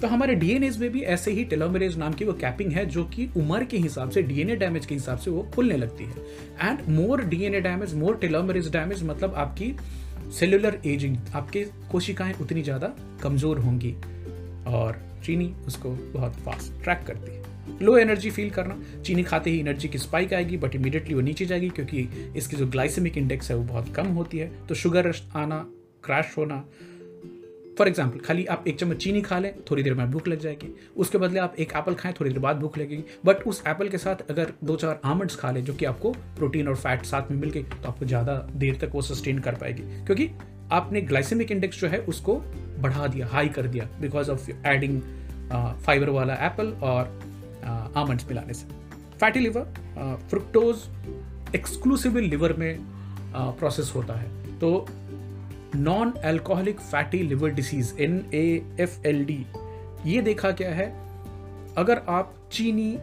तो 0.00 0.06
हमारे 0.06 0.34
डीएनए 0.34 0.70
में 0.80 0.90
भी 0.90 1.00
ऐसे 1.02 1.30
ही 1.30 1.44
टेलोमेरेज 1.44 1.96
नाम 1.98 2.12
की 2.12 2.24
वो 2.24 2.32
कैपिंग 2.32 2.72
है 2.72 2.84
जो 2.86 3.04
कि 3.04 3.28
उम्र 3.36 3.64
के 3.64 3.76
हिसाब 3.76 4.10
से 4.10 4.22
डीएनए 4.22 4.56
डैमेज 4.56 4.86
के 4.86 4.94
हिसाब 4.94 5.18
से 5.18 5.30
वो 5.30 5.42
खुलने 5.54 5.76
लगती 5.76 6.04
है। 6.04 6.68
And 6.68 6.88
more 6.88 7.22
DNA 7.24 7.60
damage 7.60 7.94
more 7.94 8.16
telomerase 8.16 8.70
damage 8.72 9.02
मतलब 9.02 9.34
आपकी 9.34 9.74
सेलुलर 10.38 10.80
एजिंग 10.86 11.16
आपके 11.34 11.64
कोशिकाएँ 11.90 12.34
उतनी 12.40 12.62
ज़्यादा 12.62 12.92
कमज़ोर 13.22 13.58
होंगी। 13.58 13.94
और 14.66 15.00
चीनी 15.24 15.52
उसको 15.66 15.90
बहुत 16.12 16.34
फास्ट 16.36 16.82
ट्रैक 16.84 17.02
करती 17.06 17.32
है। 17.32 17.46
लो 17.82 17.96
एनर्जी 17.98 18.30
फील 18.30 18.50
करना। 18.50 18.76
चीनी 19.02 19.22
खाते 19.22 19.50
ही 19.50 19.58
एनर्जी 19.60 19.88
की 19.88 19.98
स्पाइक 19.98 20.32
आएगी 20.34 20.56
बट 20.56 20.74
इमीडिएटली 20.74 21.14
वो 21.14 21.20
नीचे 21.20 21.46
जाएगी 21.46 21.68
क्योंकि 21.68 22.08
इसकी 22.36 22.56
जो 22.56 22.66
ग्लाइसेमिक 22.66 23.18
इंडेक्स 23.18 23.50
है 23.50 23.56
वो 23.56 23.64
बहुत 23.64 23.94
कम 23.94 24.06
होती 24.12 24.38
है। 24.38 24.50
तो 24.66 24.74
शुगर 24.74 25.12
आना 25.36 25.58
क्रैश 26.04 26.34
होना 26.38 26.64
फॉर 27.78 27.88
एग्ज़ाम्पल 27.88 28.18
खाली 28.18 28.44
आप 28.46 28.64
एक 28.68 28.78
चम्मच 28.78 28.96
चीनी 29.02 29.20
खा 29.22 29.38
लें 29.38 29.52
थोड़ी 29.70 29.82
देर 29.82 29.94
में 29.94 30.10
भूख 30.10 30.28
लग 30.28 30.38
जाएगी। 30.40 30.68
उसके 30.96 31.18
बदले 31.18 31.40
आप 31.40 31.54
एक 31.58 31.72
एप्पल 31.76 31.94
खाएँ 31.94 32.14
थोड़ी 32.20 32.30
देर 32.30 32.38
बाद 32.42 32.56
भूख 32.56 32.78
लगेगी। 32.78 33.04
बट 33.24 33.42
उस 33.46 33.62
एप्पल 33.68 33.88
के 33.88 33.98
साथ 33.98 34.30
अगर 34.30 34.52
दो 34.64 34.76
चार 34.76 35.00
आमंड्स 35.04 35.36
खा 35.36 35.50
लें 35.50 35.64
जो 35.64 35.74
कि 35.74 35.84
आपको 35.84 36.12
प्रोटीन 36.36 36.68
और 36.68 36.76
फैट 36.76 37.04
साथ 37.06 37.30
में 37.30 37.38
मिल 37.38 37.50
गई 37.50 37.62
तो 37.62 37.88
आपको 37.88 38.06
ज़्यादा 38.06 38.34
देर 38.56 38.78
तक 38.80 38.90
वो 38.94 39.02
सस्टेन 39.02 39.38
कर 39.38 39.54
पाएगी। 39.54 39.82
क्योंकि 40.06 40.28
आपने 40.72 41.00
ग्लाइसेमिक 41.02 41.52
इंडेक्स 41.52 41.80
जो 41.80 41.88
है 41.88 41.98
उसको 42.06 42.34
बढ़ा 42.80 43.06
दिया 43.06 43.26
हाई 43.26 43.48
कर 43.48 43.66
दिया 43.66 43.88
बिकॉज़ 44.00 44.30
ऑफ़ 44.30 44.50
एडिंग 44.66 45.00
फाइबर 45.84 46.10
वाला 46.10 46.34
एप्पल 46.46 46.72
और 46.82 47.04
आमंड्स 47.96 48.24
uh, 48.24 48.28
मिलाने 48.28 48.54
से। 48.54 48.66
Fatty 49.20 49.40
liver 49.40 50.18
fructose 50.30 51.54
exclusively 51.54 52.28
liver 52.28 52.52
में 52.52 52.78
प्रोसेस 53.34 53.88
uh, 53.88 53.94
होता 53.94 54.14
है। 54.14 54.58
तो 54.58 54.86
non 55.76 56.12
alcoholic 56.24 56.80
fatty 56.80 57.22
liver 57.22 57.50
disease 57.50 57.94
N 58.00 58.24
A 58.34 58.62
F 58.80 59.06
L 59.06 59.24
D 59.24 59.44
ये 60.06 60.20
देखा 60.22 60.50
क्या 60.52 60.70
है? 60.70 60.86
अगर 61.76 62.02
आप 62.08 62.34
चीनी 62.52 62.96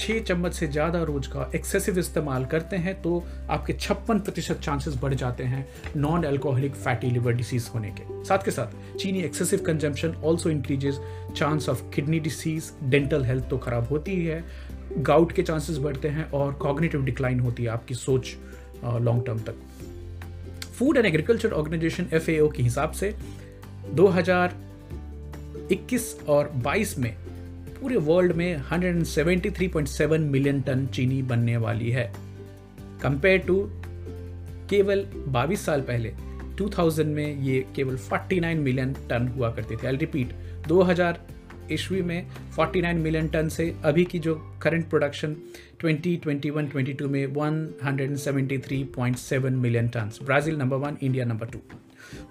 छः 0.00 0.22
चम्मच 0.24 0.54
से 0.54 0.66
ज़्यादा 0.66 1.02
रोज 1.02 1.26
का 1.26 1.50
एक्सेसिव 1.54 1.98
इस्तेमाल 1.98 2.44
करते 2.44 2.76
हैं 2.76 2.94
तो 3.02 3.22
आपके 3.50 3.72
छप्पन 3.72 4.18
प्रतिशत 4.18 4.60
चांसेस 4.62 4.94
बढ़ 5.02 5.14
जाते 5.14 5.44
हैं 5.44 5.66
non 5.96 6.24
alcoholic 6.24 6.74
fatty 6.74 7.10
liver 7.10 7.32
disease 7.32 7.70
होने 7.74 7.90
के। 7.90 8.24
साथ 8.24 8.44
के 8.44 8.50
साथ, 8.50 8.96
चीनी 8.98 9.22
excessive 9.22 9.62
consumption 9.66 10.14
also 10.24 10.50
increases 10.50 11.00
chance 11.36 11.68
of 11.68 11.82
kidney 11.94 12.20
disease 12.20 12.72
dental 12.84 13.24
health 13.24 13.48
तो 13.50 13.58
खराब 13.58 13.88
होती 13.88 14.16
ही 14.16 14.24
है 14.26 14.44
गाउट 14.98 15.32
के 15.32 15.42
चांसेस 15.42 15.78
बढ़ते 15.78 16.08
हैं 16.08 16.30
और 16.30 16.52
कॉग्निटिव 16.52 17.04
डिक्लाइन 17.04 17.40
होती 17.40 17.62
है 17.62 17.68
आपकी 17.68 17.94
सोच 17.94 18.36
लॉन्ग 18.84 19.26
टर्म 19.26 19.38
तक। 19.38 19.62
Food 20.80 20.96
and 20.96 21.06
agriculture 21.06 21.52
organisation 21.52 22.06
F 22.12 22.30
के 22.30 22.62
हिसाब 22.62 22.90
से 22.90 23.14
2021 23.94 26.28
और 26.28 26.52
22 26.66 26.98
में 26.98 27.16
पूरे 27.80 27.96
वर्ल्ड 27.96 28.32
में 28.32 28.62
173.7 28.62 30.18
मिलियन 30.18 30.60
टन 30.60 30.86
चीनी 30.86 31.22
बनने 31.22 31.56
वाली 31.56 31.90
है। 31.90 32.12
कंपेयर 33.02 33.38
टू 33.38 33.70
केवल 34.70 35.06
22 35.28 35.56
साल 35.56 35.80
पहले 35.80 36.14
2000 36.58 37.04
में 37.04 37.40
ये 37.40 37.66
केवल 37.76 37.96
49 37.96 38.56
मिलियन 38.56 38.96
टन 39.10 39.28
हुआ 39.28 39.50
करते 39.50 39.76
थे। 39.76 39.86
आई 39.86 39.96
रिपीट 39.96 40.28
2000 40.68 41.20
ईस्वी 41.72 42.02
में 42.02 42.26
49 42.58 42.94
मिलियन 42.94 43.28
टन 43.28 43.48
से 43.48 43.76
अभी 43.84 44.04
की 44.04 44.18
जो 44.18 44.58
करंट 44.62 44.88
प्रोडक्शन 44.88 45.36
2021-22 45.84 47.02
में 47.02 47.26
173.7 47.26 49.50
million 49.50 49.88
ton 49.88 50.10
Brazil 50.22 50.56
number 50.56 50.76
one 50.76 50.96
India 51.02 51.24
number 51.24 51.46
two 51.46 51.58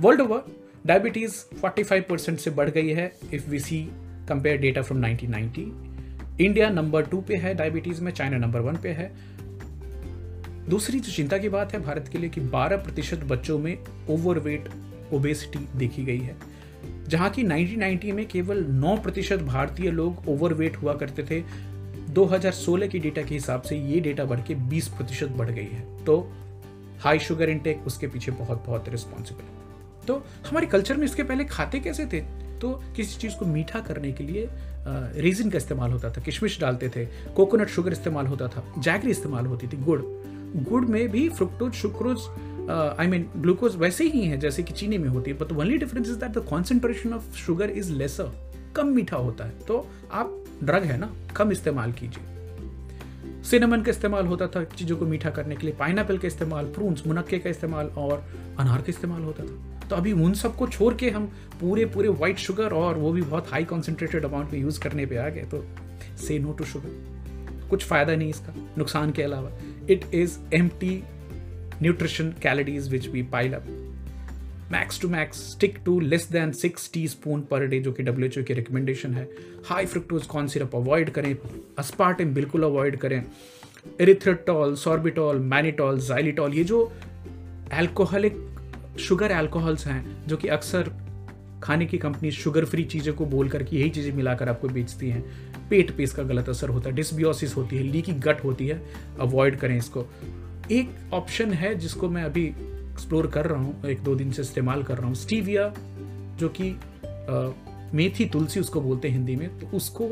world 0.01 0.21
over 0.21 0.43
diabetes 0.85 1.43
45 1.65 2.01
percent 2.09 2.39
से 2.39 2.51
बढ़ 2.51 2.69
गई 2.69 2.89
है 2.89 3.13
if 3.33 3.49
we 3.49 3.59
see 3.59 3.89
compare 4.29 4.57
data 4.57 4.81
from 4.81 5.05
1990 5.05 6.41
India 6.41 6.69
number 6.69 7.01
two 7.01 7.21
पे 7.21 7.35
है 7.35 7.55
डायबिटीज़ 7.55 8.01
में 8.01 8.11
चाइना 8.11 8.37
नंबर 8.37 8.59
वन 8.59 8.75
पे 8.75 8.89
है। 8.89 9.11
दूसरी 10.69 10.99
जो 10.99 11.11
चिंता 11.11 11.37
की 11.37 11.49
बात 11.49 11.73
है 11.73 11.81
भारत 11.81 12.09
के 12.11 12.17
लिए 12.17 12.29
कि 12.29 12.41
12 12.41 12.77
प्रतिशत 12.77 13.17
बच्चों 13.17 13.59
में 13.59 13.77
ओवरवेट 14.09 14.69
ओबेसिटी 15.13 15.67
देखी 15.75 16.03
गई 16.03 16.17
है। 16.17 16.48
जहाँ 17.09 17.29
की 17.29 17.43
1990 17.43 18.11
में 18.11 18.25
केवल 18.27 18.63
9 18.63 18.95
प्रतिशत 18.97 19.39
भारतीय 19.39 19.91
लोग 19.91 20.27
ओवरवेट 20.27 20.75
हुआ 20.77 20.93
करते 20.93 21.23
थे। 21.23 21.43
2016 22.13 22.87
की 22.87 22.99
डेटा 22.99 23.21
के 23.21 23.33
हिसाब 23.35 23.61
से 23.61 23.77
ये 23.77 23.99
डेटा 23.99 24.25
बढ़ 24.25 24.39
के 24.39 24.55
20 24.69 24.87
प्रतिशत 24.87 25.29
बढ़ 25.29 25.49
गई 25.49 25.65
है। 25.65 26.05
तो 26.05 26.19
हाई 26.99 27.19
शुगर 27.19 27.49
इनटेक 27.49 27.87
उसके 27.87 28.07
पीछे 28.07 28.31
बहुत 28.31 28.63
बहुत 28.67 28.89
रिस्पॉन्सिबल 28.89 29.41
है। 29.41 30.05
तो 30.07 30.15
हमारे 30.49 30.67
कल्चर 30.67 30.97
में 30.97 31.05
इसके 31.05 31.23
पहले 31.23 31.45
खाते 31.45 31.79
कैसे 31.79 32.05
थे? 32.05 32.19
तो 32.59 32.71
किसी 32.95 33.19
चीज़ 33.19 33.37
को 33.37 33.45
मीठा 33.45 33.79
करने 33.79 34.11
के 34.11 34.23
लिए 34.23 34.47
रेजिन 35.21 35.49
का 35.49 35.57
इस्तेमाल 35.57 35.91
होता 35.91 36.09
था, 36.09 36.21
किशमिश 36.21 36.59
डालते 36.61 36.89
थे 36.89 37.05
कोकोनट 37.35 37.67
शुगर 37.67 37.91
इस्तेमाल 37.91 38.27
होता 38.27 38.47
था 38.47 38.63
जैगरी 38.77 39.11
इस्तेमाल 39.11 39.45
होती 39.45 39.67
थी, 39.67 39.77
गुड़। 39.77 40.01
गुड़ 40.63 40.85
में 40.85 41.09
भी 41.09 41.27
fructose 41.29 41.73
sucrose 41.73 42.17
I 42.69 43.07
mean 43.07 43.25
glucose 43.37 43.75
वैसे 43.75 44.07
ही 44.07 44.21
है 44.21 44.37
जैसे 44.37 44.63
कि 44.63 44.73
चीनी 44.73 44.97
में 44.97 45.07
होती 45.09 45.31
है 45.31 45.37
but 45.37 45.51
only 45.51 45.77
difference 45.77 46.07
is 46.07 46.17
that 46.19 46.31
the 46.31 46.45
concentration 46.49 47.13
of 47.13 47.35
sugar 47.35 47.69
is 47.69 47.91
lesser 47.93 48.31
कम 48.75 48.87
मीठा 48.87 49.17
होता 49.17 49.45
है। 49.45 49.59
तो 49.67 49.87
आप 50.11 50.43
ड्रग 50.63 50.83
है 50.83 50.97
ना, 50.97 51.11
कम 51.35 51.51
इस्तेमाल 51.51 51.91
कीजिए। 51.91 52.23
सिनेमन 53.43 53.81
का 53.81 53.89
इस्तेमाल 53.91 54.27
होता 54.27 54.47
था 54.47 54.63
चीज़ों 54.63 54.97
को 54.97 55.05
मीठा 55.05 55.29
करने 55.29 55.55
के 55.55 55.65
लिए 55.65 55.75
पाइन 55.75 56.03
का 56.03 56.27
इस्तेमाल 56.27 56.65
प्रून्स 56.65 57.05
मुनक्के 57.07 57.39
का 57.39 57.49
इस्तेमाल 57.49 57.87
और 57.97 58.23
अनार 58.59 58.77
का 58.77 58.89
इस्तेमाल 58.89 59.21
होता 59.21 59.43
था। 59.43 59.87
तो 59.89 59.95
अभी 59.95 60.11
उन 60.13 60.33
सबको 60.33 60.67
छोड़ 60.67 60.93
के 60.93 61.09
हम 61.09 61.25
पूरे 61.61 61.85
पूरे 61.85 62.09
वाइट 62.09 62.37
शुगर 62.37 62.73
और 62.73 62.97
वो 62.97 63.11
भी 63.11 63.21
बहुत 63.21 63.51
हाई 63.51 63.63
कॉन्सेंट्रेटेड 63.65 64.25
अमाउंट 64.25 64.51
में 64.53 64.59
यूज़ 64.59 64.79
करने 64.79 65.05
पे 65.05 65.17
आ 65.17 65.27
गए 65.29 65.43
तो 65.43 65.63
से 66.17 66.37
नो 66.39 66.51
टू 66.51 66.65
शुगर 66.65 67.67
कुछ 67.69 67.85
फ़ायदा 67.85 68.15
नहीं 68.15 68.29
इसका, 68.29 68.53
नुकसान 68.77 69.11
के 69.11 69.23
अलावा। 69.23 69.51
It 69.89 70.05
is 70.13 70.37
empty 70.79 71.03
nutrition 71.81 72.33
calories 72.41 72.89
which 72.89 73.07
we 73.09 73.23
pile 73.35 73.55
up. 73.59 73.69
Max 74.71 74.99
to 75.01 75.07
max 75.09 75.37
stick 75.51 75.77
to 75.85 75.99
less 75.99 76.27
than 76.31 76.51
six 76.51 76.89
teaspoon 77.07 77.41
per 77.41 77.65
day 77.67 77.79
जो 77.79 77.91
कि 77.91 78.03
डब्ल्यू 78.03 78.27
एच 78.27 78.37
ओ 78.37 78.43
की 78.43 78.53
रिकमेंडेशन 78.53 79.13
है। 79.13 79.27
High 79.65 79.85
fructose 79.85 80.25
corn 80.25 80.47
syrup 80.47 80.75
avoid 80.75 81.09
करें 81.09 81.35
अस्पार्टिम 81.79 82.33
बिल्कुल 82.33 82.63
अवॉइड 82.63 82.97
करें। 82.97 83.23
एरिथ्रेटॉल 84.01 84.75
sorbitol 84.75 85.39
mannitol 85.53 85.99
xylitol 85.99 86.53
ये 86.53 86.63
जो 86.63 86.81
alcoholic 87.73 88.35
sugar 88.99 89.31
alcohols 89.31 89.87
हैं, 89.87 90.27
जो 90.27 90.37
कि 90.37 90.47
अक्सर 90.47 90.91
खाने 91.63 91.85
की 91.85 91.97
कंपनी 91.97 92.31
शुगर 92.31 92.65
फ्री 92.65 92.83
चीज़ों 92.83 93.13
को 93.13 93.25
बोल 93.25 93.49
करके 93.49 93.77
यही 93.77 93.89
चीज़ें 93.89 94.11
मिलाकर 94.13 94.49
आपको 94.49 94.67
बेचती 94.67 95.09
हैं। 95.09 95.23
पेट 95.69 95.95
पे 95.97 96.03
इसका 96.03 96.23
गलत 96.23 96.49
असर 96.49 96.69
होता 96.69 96.89
है 96.89 96.95
डिसबियोसिस 96.95 97.55
होती 97.55 97.77
है 97.77 97.83
लीकी 97.83 98.13
गट 98.27 98.43
होती 98.43 98.67
है 98.67 98.81
अवॉइड 99.19 99.57
करें 99.59 99.77
इसको। 99.77 100.05
एक 100.71 101.13
ऑप्शन 101.13 101.53
है 101.53 101.73
जिसको 101.75 102.09
मैं 102.09 102.23
अभी 102.23 102.45
एक्सप्लोर 102.45 103.27
कर 103.27 103.45
रहा 103.45 103.61
हूँ, 103.61 103.85
एक 103.85 104.01
दो 104.03 104.15
दिन 104.15 104.31
से 104.31 104.41
इस्तेमाल 104.41 104.83
कर 104.83 104.97
रहा 104.97 105.07
हूँ। 105.07 105.15
स्टीविया, 105.15 105.73
जो 106.39 106.49
कि 106.59 106.75
मेथी 107.93 108.25
तुलसी 108.25 108.59
उसको 108.59 108.81
बोलते 108.81 109.07
हैं 109.07 109.15
हिंदी 109.15 109.35
में 109.35 109.59
तो 109.59 109.67
उसको 109.77 110.09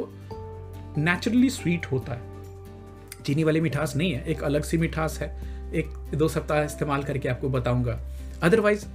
नेचुरली 0.98 1.50
स्वीट 1.50 1.86
होता 1.91 2.13
है। 2.13 3.24
चीनी 3.26 3.43
वाली 3.43 3.62
मिठास 3.62 3.96
नहीं 3.96 4.12
है, 4.12 4.24
एक 4.26 4.43
अलग 4.43 4.63
सी 4.63 4.78
मिठास 4.78 5.20
है। 5.22 5.30
एक 5.74 6.15
दो 6.15 6.28
सप्ताह 6.28 6.63
इस्तेमाल 6.63 7.04
करके 7.04 7.30
आपको 7.30 7.50
बताऊँगा। 7.50 8.00
अदरवाइज़ 8.43 8.86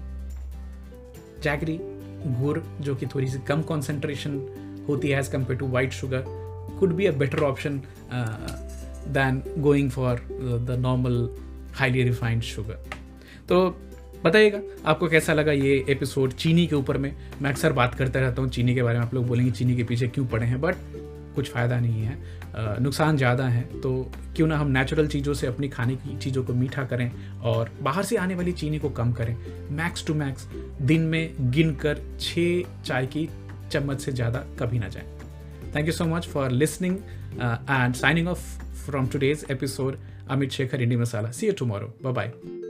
जैगरी 1.42 1.78
गुड़, 1.80 2.58
जो 2.80 2.94
कि 2.94 3.06
थोड़ी 3.06 3.28
सी 3.28 3.38
कम 3.48 3.62
कॉन्सेंट्रेशन 3.62 4.84
होती 4.88 5.08
है 5.08 5.18
as 5.18 5.28
compare 5.28 5.58
to 5.58 5.68
white 5.68 5.92
sugar 5.92 6.24
could 6.78 6.92
be 6.94 7.06
a 7.06 7.12
better 7.12 7.42
option 7.44 7.80
than 9.08 9.42
going 9.58 9.90
for 9.90 10.20
the 10.66 10.76
normal 10.80 11.28
highly 11.74 12.02
refined 12.02 12.42
sugar 12.44 12.78
तो 13.48 13.68
बताइएगा, 14.24 14.60
आपको 14.86 15.08
कैसा 15.08 15.32
लगा 15.32 15.52
ये 15.52 15.84
एपिसोड 15.90 16.32
चीनी 16.32 16.66
के 16.66 16.76
ऊपर 16.76 16.98
में? 16.98 17.14
मैं 17.42 17.50
अक्सर 17.50 17.72
बात 17.72 17.94
करता 17.94 18.20
रहता 18.20 18.42
हूँ 18.42 18.50
चीनी 18.50 18.74
के 18.74 18.82
बारे 18.82 18.98
में। 18.98 19.04
आप 19.06 19.14
लोग 19.14 19.26
बोलेंगे 19.28 19.50
चीनी 19.52 19.76
के 19.76 19.84
पीछे 19.84 20.08
क्यों 20.08 20.26
पड़े 20.26 20.46
हैं 20.46 20.60
बट 20.60 20.76
कुछ 21.34 21.50
फ़ायदा 21.50 21.78
नहीं 21.80 22.02
है। 22.02 22.80
नुकसान 22.82 23.16
ज़्यादा 23.16 23.44
है 23.46 23.62
तो 23.80 23.90
क्यों 24.36 24.46
ना 24.48 24.56
हम 24.58 24.70
नेचुरल 24.70 25.06
चीज़ों 25.08 25.34
से 25.34 25.46
अपनी 25.46 25.68
खाने 25.68 25.94
की 25.96 26.16
चीज़ों 26.18 26.42
को 26.44 26.54
मीठा 26.54 26.84
करें 26.84 27.10
और 27.42 27.70
बाहर 27.82 28.04
से 28.04 28.16
आने 28.16 28.34
वाली 28.34 28.52
चीनी 28.52 28.78
को 28.78 28.90
कम 28.90 29.12
करें। 29.12 29.36
मैक्स 29.76 30.06
टू 30.06 30.14
मैक्स 30.14 30.48
दिन 30.82 31.02
में 31.04 31.50
गिन 31.52 31.74
कर 31.76 32.02
छः 32.20 32.62
चाय 32.84 33.06
की 33.06 33.28
चम्मच 33.70 34.00
से 34.00 34.12
ज़्यादा 34.12 34.44
कभी 34.58 34.78
ना 34.78 34.88
जाए। 34.88 35.04
Thank 35.74 35.86
you 35.86 35.92
so 35.92 36.04
much 36.06 36.28
for 36.28 36.50
listening 36.52 36.96
and 37.34 37.94
signing 37.94 38.28
off 38.28 38.40
from 38.84 39.06
today's 39.08 39.46
episode 39.50 39.96
Amit 40.30 40.50
Shekhar 40.50 40.80
indie 40.80 40.96
masala 40.96 41.32
see 41.32 41.46
you 41.46 41.52
tomorrow 41.58 41.86
bye 42.02 42.12
bye 42.12 42.61